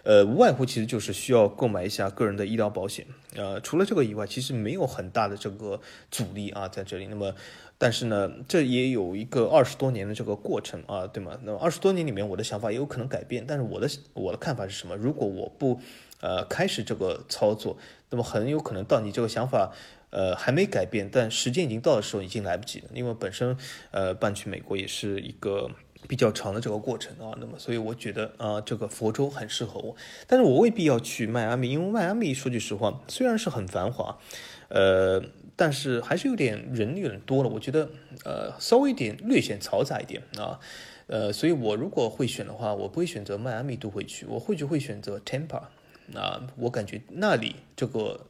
[0.03, 3.07] 呃，无外乎其实就是需要购买一下个人的医疗保险。
[3.35, 5.81] 呃，除了这个以外，其实没有很大的这个
[6.11, 7.07] 阻力啊，在这里。
[7.07, 7.33] 那么，
[7.79, 11.39] 但是呢，这也有一个二十多年的这个过程啊，对吗？
[11.41, 14.95] 那么二十多年里面，我的想法也有可能改变，但是我的我的看法是什么？
[14.95, 15.79] 如果我不
[16.21, 17.75] 呃开始这个操作，
[18.11, 19.73] 那么很有可能到你这个想法
[20.15, 22.85] 呃还没改变，但时间已经到的时候，已经来不及了。
[22.93, 23.57] 因为本身
[23.91, 25.69] 呃搬去美国也是一个
[26.07, 29.95] 比较长的这个过程啊，那么所以我觉得啊这个佛州很适合我，
[30.25, 34.17] 但是我未必要去迈阿密，因为迈阿密说句实话，虽然是很繁华，
[34.69, 35.21] 呃。
[35.57, 37.87] 但是还是有点人有点多了，我觉得，
[38.25, 40.59] 呃，稍微一点略显嘈杂一点啊，
[41.07, 45.61] 呃，所以我如果会选的话，我不会选择迈阿密都会区，我或许会选择 Tampa，
[46.13, 48.27] 啊，我感觉那里这个，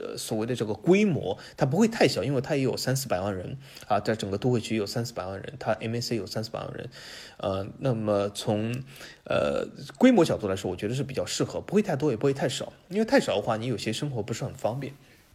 [0.00, 6.90] 呃所谓的这个规模，它不会太小，因为它也有三四百万人啊，在整个都会区有三四百万人，它 MAC 有三四百万人，
[7.38, 8.74] 呃，那么从
[9.24, 9.66] 呃
[9.98, 14.92] 规模角度来说，我觉得是比较适合，不会太多，也不会太少，因为太少的话，你有些生活不是很方便。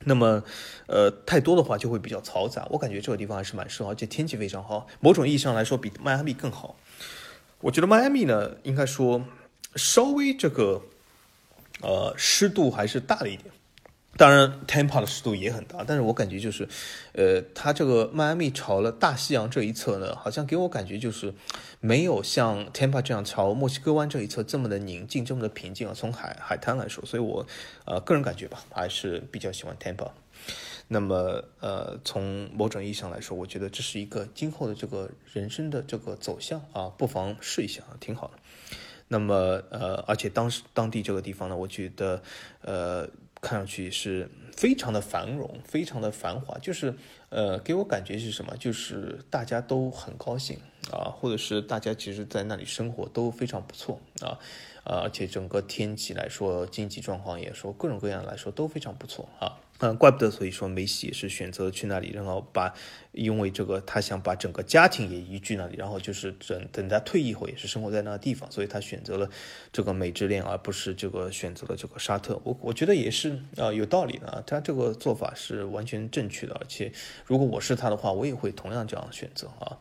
[0.08, 0.44] 那么，
[0.88, 2.68] 呃，太多的话就会比较嘈杂。
[2.70, 4.86] 我感觉这个地方还是蛮适合，而且天气非常好。
[5.00, 6.76] 某种意义上来说，比迈阿密更好。
[7.62, 9.26] 我觉得迈阿密呢，应该说
[9.76, 10.84] 稍微这个，
[11.82, 13.50] 呃，湿度还是大了一点。
[14.18, 16.68] 当然 t e m p a 的湿度也很大，但是我感觉就是，
[17.12, 21.34] 呃，它这个迈阿密朝了大西洋这一侧呢，好像给我感觉就是
[21.82, 25.94] 没有像 t e m p a 这样朝墨西哥湾这一侧这么的宁静，这么的平静啊。
[25.94, 27.46] 从海海滩来说，所以我
[27.84, 30.12] 呃个人感觉吧，还是比较喜欢 t e m p a。
[30.88, 38.34] 那么呃，从某种意义上来说，我觉得这是一个今后的这个人生的这个走向啊，不妨试一下啊，挺好的。
[39.10, 42.24] 那么呃，而且当时当地这个地方呢，我觉得
[42.62, 43.10] 呃。
[43.46, 44.28] 看上去是
[44.58, 46.96] 非常的繁荣，非常的繁华，就是
[47.30, 48.58] 呃，给我感觉是什么？
[48.58, 50.58] 就是大家都很高兴
[50.92, 54.40] 啊，或者是大家其实在那里生活都非常不错啊，
[54.84, 59.62] 而且整个天气来说，经济状况也说各种各样来说都非常不错啊。
[59.80, 62.74] 嗯，怪不得，所以说梅西也是选择去那里，然后把，
[63.12, 69.30] 因为这个他想把整个家庭也移居那里，然后就是等等他退役后也是生活在那个地方，所以他选择了
[69.74, 72.40] 这个美之恋，而不是这个选择了这个沙特。
[72.46, 76.90] 我我觉得也是啊，有道理的，他这个做法是完全正确的，而且
[77.26, 79.78] 如果我是他的话，我也会同样这样选择啊，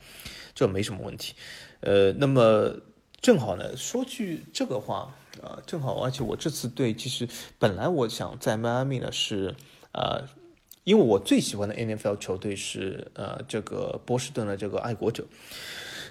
[0.56, 1.34] 这没什么问题。
[1.82, 2.80] 呃，那么
[3.20, 7.28] 正好呢，说句这个话啊，正好，而且我这次对，其实
[7.60, 9.54] 本来我想在迈阿密呢是。
[9.94, 10.22] 呃，
[10.84, 15.24] 因为我最喜欢的 NFL 球队是呃这个波士顿的这个爱国者，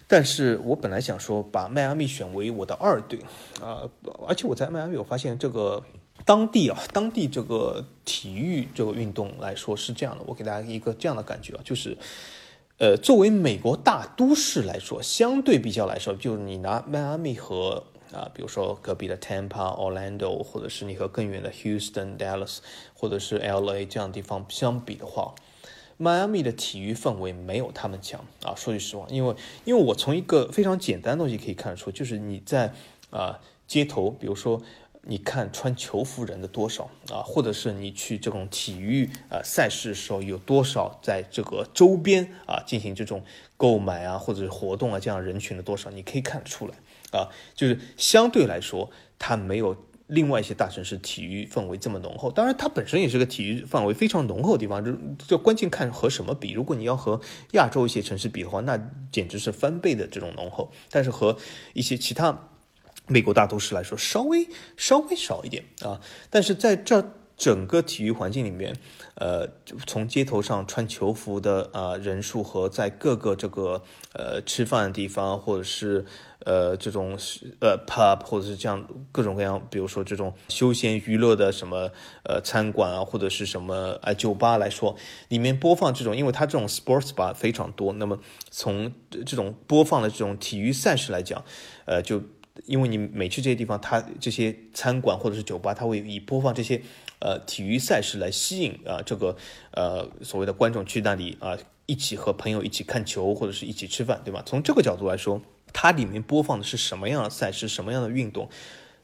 [0.08, 3.20] 但是我本来想说把迈阿密选为我的二队
[3.62, 3.88] 啊，
[4.28, 5.84] 而且我在迈阿密我发现这个
[6.26, 11.98] 当地啊，当地这个体育这个运动来说是这样的，我给大家一个这样的感觉啊，就是
[12.78, 17.84] 呃作为美国大都市来说，相对比较来说，就是你拿迈阿密和
[18.14, 22.60] 啊，比如说隔壁的 Tampa、Orlando，或者是你和更远的 Houston、Dallas，
[22.94, 25.34] 或者是 LA 这样的地方相比的话，
[25.98, 28.54] 迈阿密的体育氛围没有他们强啊。
[28.56, 29.36] 说句实话，因为
[29.66, 32.74] 因为我从一个非常简单的东西可以看出，就是你在
[33.10, 34.62] 啊街头，比如说
[35.06, 43.24] 你看穿球服人的多少啊，或者是你去这种体育啊赛事的时候有多少在这个周边啊进行这种
[43.58, 46.76] 购买啊或者是活动啊这样人群的多少，你可以看得出来。
[47.12, 48.90] 啊，就是相对来说，
[49.20, 49.78] 它没有
[50.08, 52.32] 另外一些大城市体育氛围这么浓厚。
[52.32, 54.84] 当然，它本身也是个体育范围非常浓厚的地方。
[54.84, 54.98] 这
[55.28, 56.54] 这关键看和什么比。
[56.54, 58.80] 如果你要和亚洲一些城市比的话，那
[59.12, 60.72] 简直是翻倍的这种浓厚。
[60.90, 61.38] 但是和
[61.74, 62.50] 一些其他
[63.08, 64.48] 美国大都市来说，稍微
[64.78, 66.00] 稍微少一点啊。
[66.30, 67.04] 但是在这。
[67.36, 68.76] 整个体育环境里面，
[69.16, 69.50] 呃，
[69.88, 73.82] 从街头上穿球服的啊人数和在各个这个
[74.14, 76.06] 呃吃饭的地方，或者是
[76.46, 77.18] 呃这种
[77.60, 81.92] 呃 pub 或者是这样各种各样，比如说这种休闲娱乐的什么
[82.24, 84.96] 呃餐馆啊，或者是什么呃酒吧来说，
[85.28, 88.20] 里面播放这种，因为它这种 sports bar 非常多，那么
[88.52, 91.44] 从这种播放的这种体育赛事来讲，
[91.86, 92.22] 呃，就
[92.66, 96.82] 因为你每去这些地方，它这些餐馆或者是酒吧，它会以播放这些。
[97.20, 99.38] 呃，体育赛事来吸引啊，这个
[99.72, 104.44] 呃所谓的观众去那里啊，一起和朋友一起看球或者是一起吃饭，对吧？
[104.46, 105.42] 从这个角度来说，
[105.72, 108.50] 它里面播放的是什么样的赛事，什么样的运动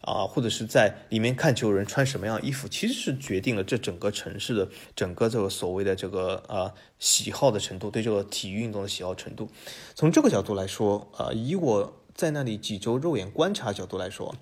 [0.02, 9.50] 啊，或者是在里面看球人穿什么样的衣服，其实是决定了这整个城市的整个这个所谓的这个呃喜好的程度，对这个体育运动的喜好程度。
[9.96, 14.36] 从这个角度来说，啊，以我在那里几周肉眼观察角度来说，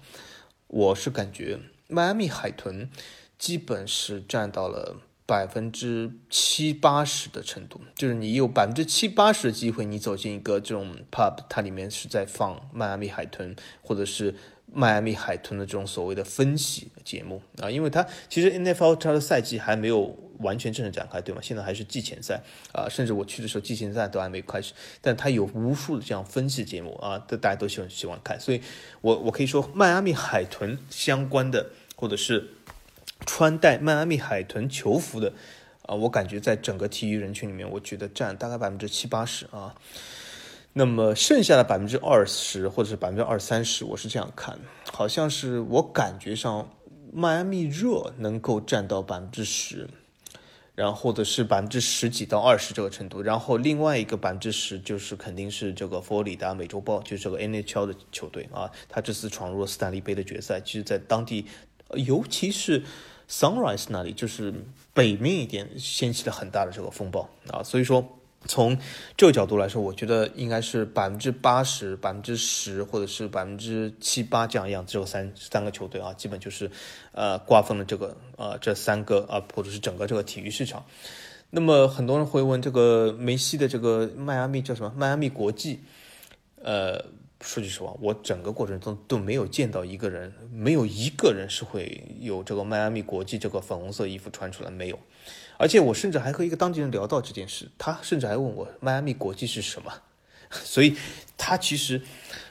[0.66, 2.90] 我是感觉迈阿密海豚。
[3.38, 14.34] 基本是占到了百分之七八十的程度，就是你有百分之七八十的机会，你走进一个这种 pub，它里面是在放迈阿密海豚，或者是
[14.74, 21.42] 迈阿密海豚的这种所谓的分析节目啊，因为它其实 NFL 它的赛季还没有完全正式展开，对吗？
[21.42, 22.42] 现在还是季前赛
[22.74, 28.62] 啊，甚至我去的时候季前赛都还没开始，但它有无数的这样分析节目啊，这大家都喜欢喜欢看，所以
[29.02, 32.50] 我我可以说迈阿密海豚相关的或者是
[33.26, 35.34] 穿戴迈阿密海豚球服的
[35.84, 39.76] 啊，我感觉在整个体育人群里面，我觉得占大概百分之七八十啊。
[40.74, 44.60] 那么剩下的百分之二十或者是百分之二三十，我是这样看，
[44.94, 46.70] 好像是我感觉上
[47.12, 49.90] 迈阿密热能够占到百分之十，
[50.78, 61.48] 然后的是百分之十几到二十这个程度，然后另外一个百分之十就是肯定是这个佛罗里达美洲豹，就是这个 NHL 的球队啊，他这次闯入了斯坦利杯的决赛，其实在当地，
[61.96, 62.84] 尤其是
[63.28, 64.54] Sunrise 那里，就是
[64.94, 68.17] 北面一点掀起了很大的这个风暴啊，所以说。
[68.48, 68.78] 从
[69.16, 76.72] 这个角度来说，我觉得应该是百分之八十、百分之十，或者是百分之七八这样样，只有三三个球队啊，基本就是，
[77.12, 80.86] 呃，瓜分了这个呃这三个啊，或者是整个这个体育市场。
[81.50, 84.92] 那么很多人会问，这个梅西的这个迈阿密叫什么？
[84.96, 85.82] 迈阿密国际？
[86.62, 87.06] 呃，
[87.40, 95.00] 说句实话，我整个过程中都没有见到一个人，没有一个人是会有这个迈阿密国际这个粉红色衣服穿出来，没有。
[95.58, 99.92] 而且我甚至还和一个当地人聊到这件事，他甚至还问我迈阿密国际是什么，
[100.52, 100.96] 所以
[101.36, 102.02] 他其实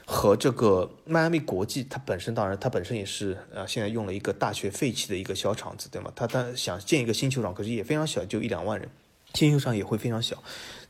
[0.05, 6.11] 和这个迈阿密国际，它本身当然它本身也是呃现在用了一个大学废弃的一个小厂子，对吗？
[6.15, 8.89] 他他想建一个新球场，可是也非常小，就一两万人，
[9.33, 10.41] 新球场也会非常小。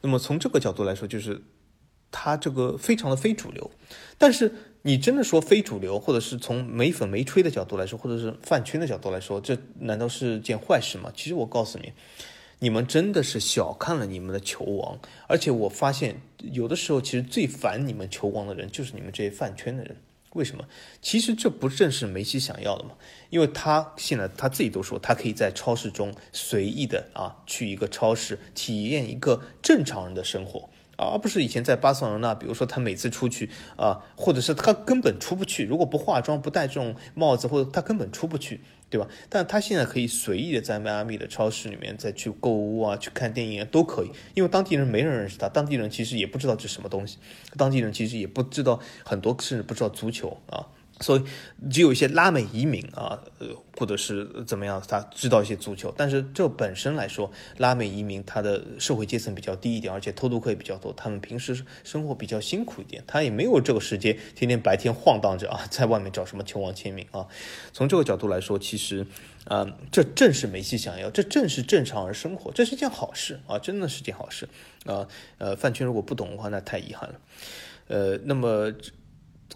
[0.01, 1.41] 那么从这个角度来说，就是
[2.11, 3.72] 它这个非常的非主流，
[4.18, 4.53] 但是。
[4.88, 11.11] 你真的说非主流，或者是从没粉没吹的角度来说，或者是饭圈的角度来说，这难道是件坏事吗？
[11.13, 11.91] 其实我告诉你，
[12.59, 14.97] 你们真的是小看了你们的球王。
[15.27, 16.21] 而且我发现，
[16.53, 19.97] 有的时候其实最烦你们球王的人，就是你们这些饭圈的人。
[20.31, 20.65] 为什么？
[21.01, 22.91] 其实这不正是梅西想要的吗？
[23.29, 30.69] 因为他现在他自己都说，他可以在超市中随意的啊，去一个超市体验一个正常人的生活。
[30.97, 39.07] 而不是以前在巴塞罗那，比如说他每次出去啊，或者是他根本出不去，如果不化妆、不戴这种帽子，或者他根本出不去，对吧？
[39.29, 47.17] 但他现在可以随意的在迈阿密的超市里面再去购物啊，去看电影啊，都可以，因为当地人没人认识他，当地人其实也不知道这什么东西，
[47.55, 50.65] 当地人其实也不知道很多甚至不知道足球啊。
[50.99, 51.23] 所以，
[51.69, 55.93] 只有一些拉美移民啊，呃，或者是怎么样，他知道一些足球。
[55.95, 67.27] 但是这本身来说，拉美移民他的社会阶层比较低一点，而且偷渡客也比较多，他们平时生活比较辛苦一点，他也没有这个时间天天白天晃荡着啊， 在外面找什么球王签名啊。
[67.71, 69.05] 从这个角度来说，其实，
[69.45, 74.49] 啊，这正是梅西想要，这正是正常而生活，这是件好事啊，真的是件好事
[74.85, 75.07] 啊。
[75.37, 77.19] 呃，饭圈如果不懂的话，那太遗憾了。
[77.87, 78.73] 呃，那么。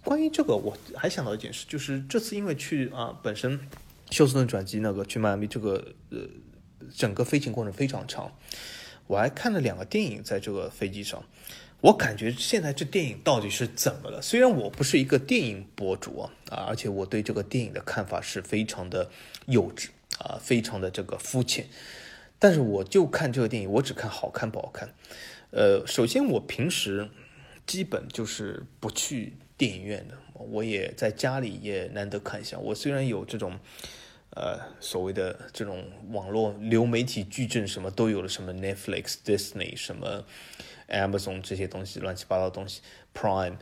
[0.04, 3.60] 关于这个，我还想到一件事，就是这次因为去啊，本身
[4.10, 6.20] 休斯顿转机那个去迈阿密，这个呃，
[6.96, 8.32] 整个飞行过程非常长，
[9.06, 11.24] 我还看了两个电影在这个飞机上，
[11.82, 14.22] 我感觉现在这电影到底是怎么了？
[14.22, 19.12] 虽然我不是一个电影博主啊，啊，而且我对这个电影的看法是非常的
[19.46, 21.68] 幼稚啊，非常的这个肤浅，
[22.40, 24.94] 但是我就看这个电影，我只看好看不好看。
[25.52, 27.10] 呃，首先我平时
[27.68, 29.34] 基本就是不去。
[29.62, 32.58] 电影院的，我也在家里也难得看一下。
[32.58, 33.60] 我虽然有这种，
[34.32, 40.26] 呃，所谓的这种网络流媒体矩阵，什么都有了，什么 Netflix、Disney、什么
[40.90, 42.82] Amazon 这些东西，乱七八糟东西
[43.14, 43.58] ，Prime。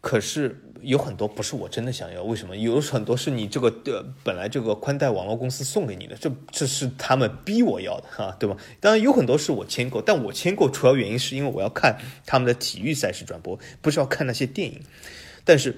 [0.00, 2.56] 可是有很多不是我真的想要，为什么？
[2.56, 8.56] 有很多是你这个的本来这个宽带网络公司送给你的，这这是他们逼我要的哈，对吧？
[8.78, 14.80] 当然有很多是我签购，但我签购主要原因是因为我要看他们的体育赛事转播，不是要看那些电影。
[15.44, 15.76] 但是，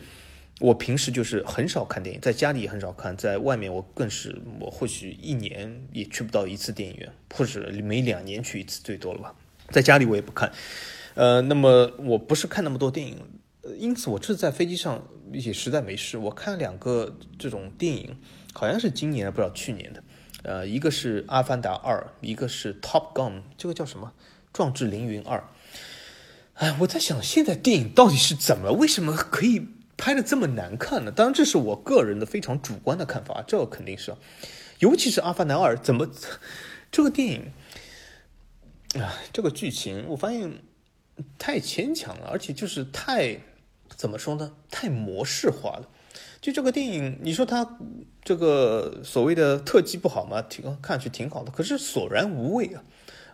[0.60, 9.34] 我平时就是很少看电影，在家里也很少看，在外面我更是，我或许一年也去不到一次电影院，或者每两年去一次最多了吧。
[9.70, 10.52] 在家里我也不看，
[11.14, 13.18] 呃，那么我不是看那么多电影，
[13.78, 18.16] 因此我这次在飞机上也实在没事，我看两个这种电影，
[18.52, 20.04] 好像是今年的不知道去年的，
[20.42, 24.12] 呃，一个是《阿凡达二》，一个是《Top Gun》，这个叫什么？
[24.52, 25.38] 《壮志凌云二》。
[26.54, 28.72] 哎，我在想，现在电影到底是怎么？
[28.72, 31.10] 为什么可以拍的这么难看呢？
[31.10, 34.14] 当然，这是我个人的非常主观的看法，这肯定是。
[34.78, 36.08] 尤其是《阿凡达二》，怎么
[36.92, 37.52] 这个电影
[39.00, 40.62] 啊，这个剧情，我发现
[41.38, 43.40] 太牵强了，而且就是太
[43.88, 44.52] 怎么说呢？
[44.70, 45.88] 太模式化了。
[46.40, 47.78] 就这个电影，你说它
[48.22, 50.40] 这个所谓的特技不好吗？
[50.42, 52.84] 挺看上去挺好的，可是索然无味啊。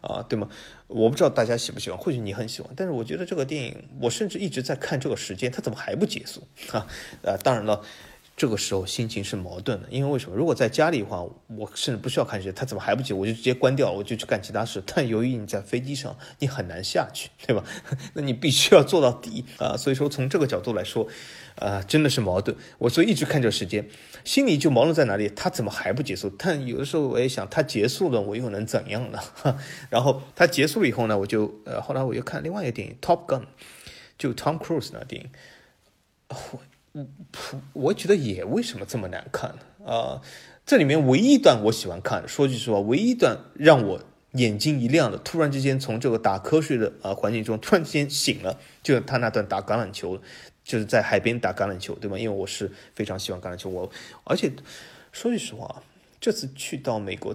[0.01, 0.49] 啊，对吗？
[0.87, 6.43] 我不知道大家喜不喜欢，或许你很喜欢，但是我觉得这个电影，我甚至一直在看这个时间，它怎么还不结束
[6.73, 6.87] 啊？
[7.25, 7.83] 啊，当然了，
[8.41, 10.35] 这个时候心情是矛盾的，因为为什么？
[10.35, 13.13] 如果在家里的话，我甚至不需要看这些，他怎么还不接？
[13.13, 14.83] 我就直接关掉，我就去干其他事。
[14.89, 17.63] 但由于你在飞机上，你很难下去， 对吧？
[18.15, 19.77] 那你必须要做到底啊。
[19.77, 21.07] 所以说，从这个角度来说，
[21.57, 22.57] 啊，真的是矛盾。
[22.79, 23.87] 我所以一直看这个时间，
[24.25, 25.29] 心里就矛盾在哪里？
[25.29, 26.33] 他怎么还不结束？
[26.39, 29.19] 但有的时候我也想，他结束了，我又能怎样呢？
[29.91, 33.41] 然后他结束了以后呢，我就呃，后来我又看另外一个电影《Top Gun》，
[34.17, 35.31] 就 Tom Cruise 那电影，
[36.93, 37.01] 我。
[37.03, 40.21] 我我觉得也为什么这么难看啊？
[40.67, 44.01] 这里面唯一一段我喜欢看，说句实话，唯一一段让我
[44.33, 50.21] 眼睛一亮的，突然之间从这个打瞌睡的啊环境中突然之间醒了，就是他那段打橄榄球，
[50.63, 52.19] 就是在海边打橄榄球，对吗？
[52.19, 53.91] 因为我是非常喜欢橄榄球，我
[54.25, 54.53] 而且
[55.11, 55.83] 说句实话，
[56.21, 57.35] 这次去到美国，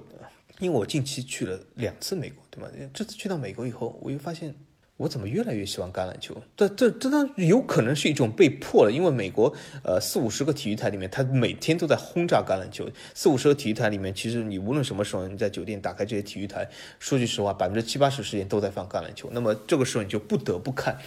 [0.60, 2.70] 因为我近期去了两次美国，对吗？
[2.94, 4.56] 这次去到美国以后，我又发现。
[4.98, 6.42] 我怎么越来越喜欢橄榄球？
[6.56, 12.90] 这这这当有可能是一种被迫了，因为美国呃四五十个体育台里面，他每天都在轰炸橄榄球。
[13.14, 19.30] 四五十个体育台里面，其实你无论什么时候你在酒店打开这些体育台，说句实话，百分之七八十时间都在放橄榄球。
[19.34, 20.98] 那么这个时候你就不得不看，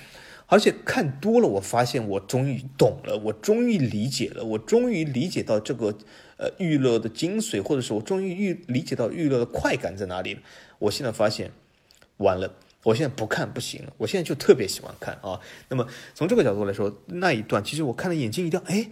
[0.48, 5.96] 而且看多了，我发现我终于懂了，我终于理解了，我终于理解到这个
[6.36, 10.42] 呃娱乐的精髓，或者是我终于预理解到娱乐的快感在哪里了。
[10.78, 11.52] 我现在发现，
[12.18, 12.52] 完了。
[12.84, 15.40] 我现在不看不行了，我现在就特别喜欢看啊。
[15.68, 18.88] 那么从这个角度来说，那一段其实我看了眼睛一亮，哎，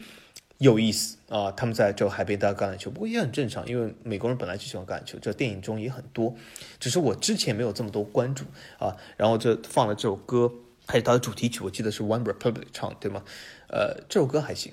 [0.59, 1.53] 有意思啊。
[1.53, 6.35] 他们在这海边打橄榄球，不过也很正常，因为美国人本来就喜欢橄榄球，这电影中也很多。
[6.81, 8.45] 只是我之前没有这么多关注
[8.79, 8.97] 啊。
[9.17, 10.53] 然后这放了这首歌，
[10.87, 13.23] 还有它的主题曲，我记得是 One Republic 唱，对吗？
[13.69, 14.73] 呃，这首歌还行，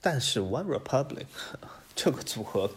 [0.00, 1.26] 但是 One Republic
[1.94, 2.70] 这个组合。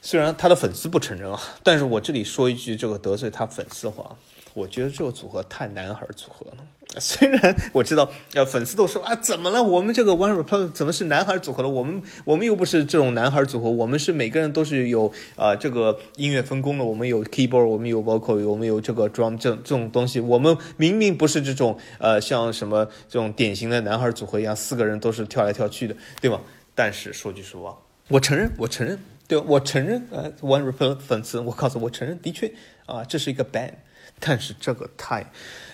[0.00, 4.16] 虽然他的粉丝不承认啊，但是我这里说一句这个得罪他粉丝的话。
[4.54, 6.56] 我觉得这个组合太男孩组合了。
[6.98, 9.62] 虽然我知道，呃，粉丝都说啊，怎么了？
[9.62, 11.68] 我们这个 One Republic 怎么是男孩组合了？
[11.68, 16.84] 我们我们又不是这种男孩组合，我们是每个人都是有啊这个音乐分工的。
[16.84, 20.18] 我们有 keyboard，我们有 vocal，我们有这个 drum 这这种东西。
[20.18, 26.40] 我们明明不是这种呃像什么这种典型的男孩组合一样，四个人都是跳来跳去的，对吗？
[26.74, 27.76] 但是说句实话，
[28.08, 32.50] 我承认，我承认，对，我承认，呃，One Republic 粉丝，我告诉我承认，的确
[32.86, 33.72] 啊，这是一个 band。
[34.20, 35.30] 但是这个太，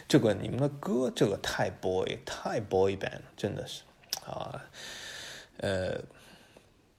[0.06, 3.82] 这个你们的歌这个太 boy 太 boy band 真的是
[4.26, 4.64] 啊，
[5.58, 6.00] 呃，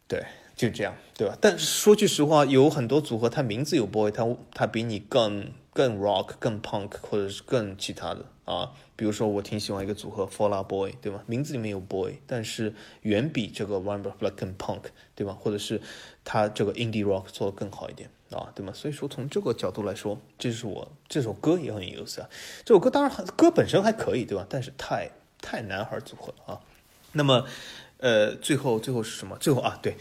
[0.08, 0.26] 对，
[0.56, 1.38] 就这样，对吧？
[1.42, 8.72] 但是说句实话，有很多组合，它名字有 boy，它它比你更更 rock、更 punk，或者是更其他的啊。
[8.96, 11.24] 比如说，我挺喜欢一个组合 Fall Out Boy，对吧？
[11.28, 14.84] 名字里面有 boy，但是远比这个 One Republic 更 punk，
[15.16, 15.34] 对吧？
[15.34, 15.82] 或者是
[16.24, 18.10] 他这个 indie rock 做的更好一点。
[18.36, 18.72] 啊，对吗？
[18.74, 22.30] 所以说从这个角度来说，这是我这首歌也很有意思啊。
[22.64, 24.46] 这首歌当然歌本身还可以，对吧？
[24.50, 25.10] 但是太
[25.42, 26.62] 太男孩组合了啊。
[27.14, 27.46] 那么，
[27.98, 29.38] 呃，最后最后是什么？
[29.38, 29.98] 最后啊，对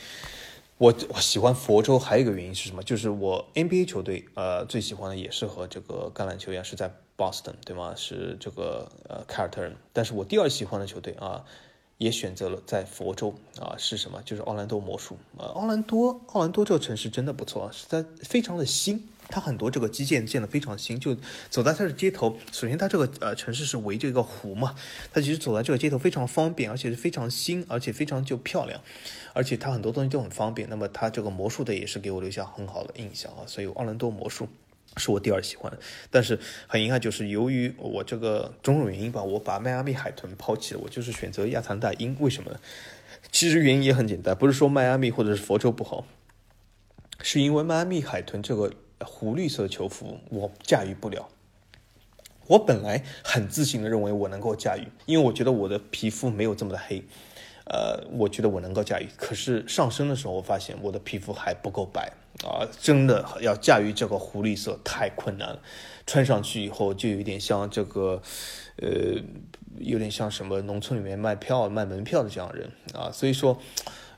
[0.79, 2.83] 我我喜欢佛州还有一个原因是什么？
[2.83, 7.95] 就是我 NBA 球队呃最喜欢的也是和这个橄榄球一样是在 Boston，对吗？
[7.97, 9.77] 是这个呃凯尔特人。
[9.93, 11.45] 但是我第二喜欢的球队啊。
[11.99, 14.21] 也选择了在佛州啊，是什么？
[14.25, 15.47] 就是奥兰多魔术啊。
[15.55, 20.99] 奥兰多，奥兰多这个城市真的不错，是在非常的新，它很多这个基建建的非常新。
[20.99, 21.17] 就
[21.49, 24.75] 走在它的街头，首先它这个呃城市是围着一个湖嘛，
[25.13, 28.81] 它其实走在这个街头非常方便，而且是非常新，而且非常就漂亮，
[29.33, 30.69] 而且它很多东西都很方便。
[30.69, 34.49] 那么它这个魔术的也是给我留下很好的印象啊，所以奥兰多魔术。
[34.97, 35.73] 是我第二喜欢，
[36.11, 42.17] 但是很遗憾，就是由于我这个种种原因吧，我把迈阿密海豚抛弃了，我就是选择亚特兰大鹰。
[42.21, 42.61] 为什么呢？
[43.33, 46.07] 其实原因也很简单，不是说迈阿密或者是佛州不好，
[47.21, 51.29] 是因为迈阿密海豚这个湖绿色球服我驾驭不了。
[52.47, 57.03] 我本来很自信的认为我能够驾驭，因为我觉得我的皮肤没有这么的黑，
[57.65, 59.09] 呃，我觉得我能够驾驭。
[59.17, 62.13] 可是上身的时候，我发现我的皮肤还不够白。
[62.45, 65.63] 啊，真的要驾驭这个狐狸色太困难了，
[66.07, 68.21] 穿上去以后就有点像这个，
[68.77, 69.21] 呃，
[69.79, 73.59] 有点像什么农村里面卖票卖门票的这样人啊，所以说，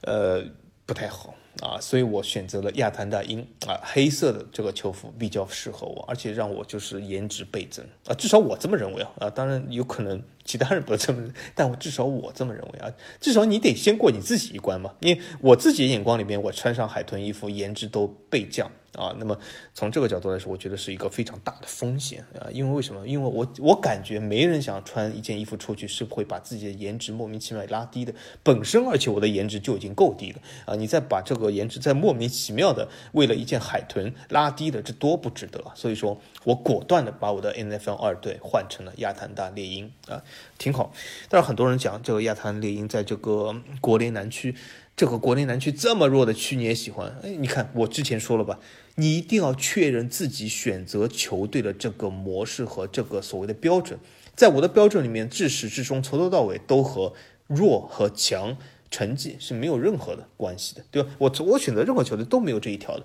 [0.02, 0.42] 呃，
[0.84, 1.34] 不太好。
[1.62, 18.70] 啊，所以我选择了亚特兰大鹰啊，黑色的这个球服比较适合我，而且让我就是颜值倍增啊，至少我这么认为啊啊，当然有可能其他人不这么，但我至少我这么认为啊，至少你得先过你自己一关嘛，因为我自己的眼光里面，我穿上海豚衣服，颜值都倍降。
[18.96, 19.38] 啊，那么
[19.74, 23.06] 从这个角度来说，我觉得是一个非常大的风险啊，因为为什么？
[23.06, 28.14] 因为我我感觉没人想穿一件衣服出去，是会把自己的颜值莫名其妙拉低的。
[28.42, 35.62] 本身，而且我的颜值就已经够低了啊，你再把这个颜值再莫名其妙的为了一件海豚拉低的，这多不值得！
[35.74, 40.22] 所以说我果断的把我的 NFL 二队换成了亚特兰大猎鹰啊，
[40.58, 40.92] 挺好。
[41.28, 44.54] 但是很多人讲这个亚特兰猎鹰在这个国联南区。
[44.96, 47.14] 这个国内南区这么弱的区你也喜欢？
[47.22, 48.58] 哎，你看我之前说了吧，
[48.94, 53.98] 你一定要确认自己选择球队的这个模式和这个所谓的标准。
[54.34, 57.12] 在我的标准里面，至始至终从头到尾都和
[57.46, 58.56] 弱和强
[58.90, 61.10] 成绩是没有任何的关系的，对吧？
[61.18, 63.04] 我我选择任何球队都没有这一条的。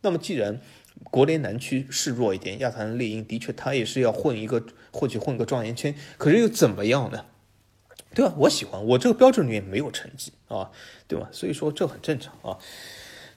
[0.00, 0.60] 那么既然
[1.04, 4.60] 国联南区是弱一点，亚特兰猎鹰的确他也是要混一个，
[4.92, 7.24] 或许混个状元签，可是又怎么样呢？
[8.18, 8.34] 对吧？
[8.36, 10.72] 我喜欢，我这个标准里面没有成绩啊，
[11.06, 11.28] 对吧？
[11.30, 12.58] 所以说这很正常啊。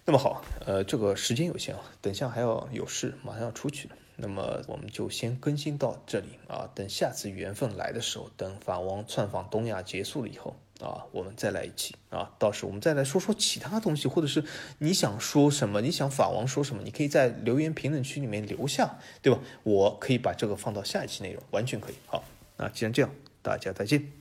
[0.06, 3.96] 那么好，呃，这个时间有限啊，等下还要有事，马上要出去了。
[4.16, 14.44] 那么我们就先更新到这里啊，等下次缘分来的时候，等法王窜访东亚结束了以后啊，我们再来一期啊，到时候我们再来说说其他东西，或者是
[14.80, 19.40] 你想说什么，你想法王说什么，你可以在留言评论区里面留下，对吧？
[19.62, 21.96] 我可以把这个放到下一期内容，完全可以。
[22.08, 22.24] 好，
[22.58, 23.12] 那既然这样，
[23.44, 24.21] 大家再见。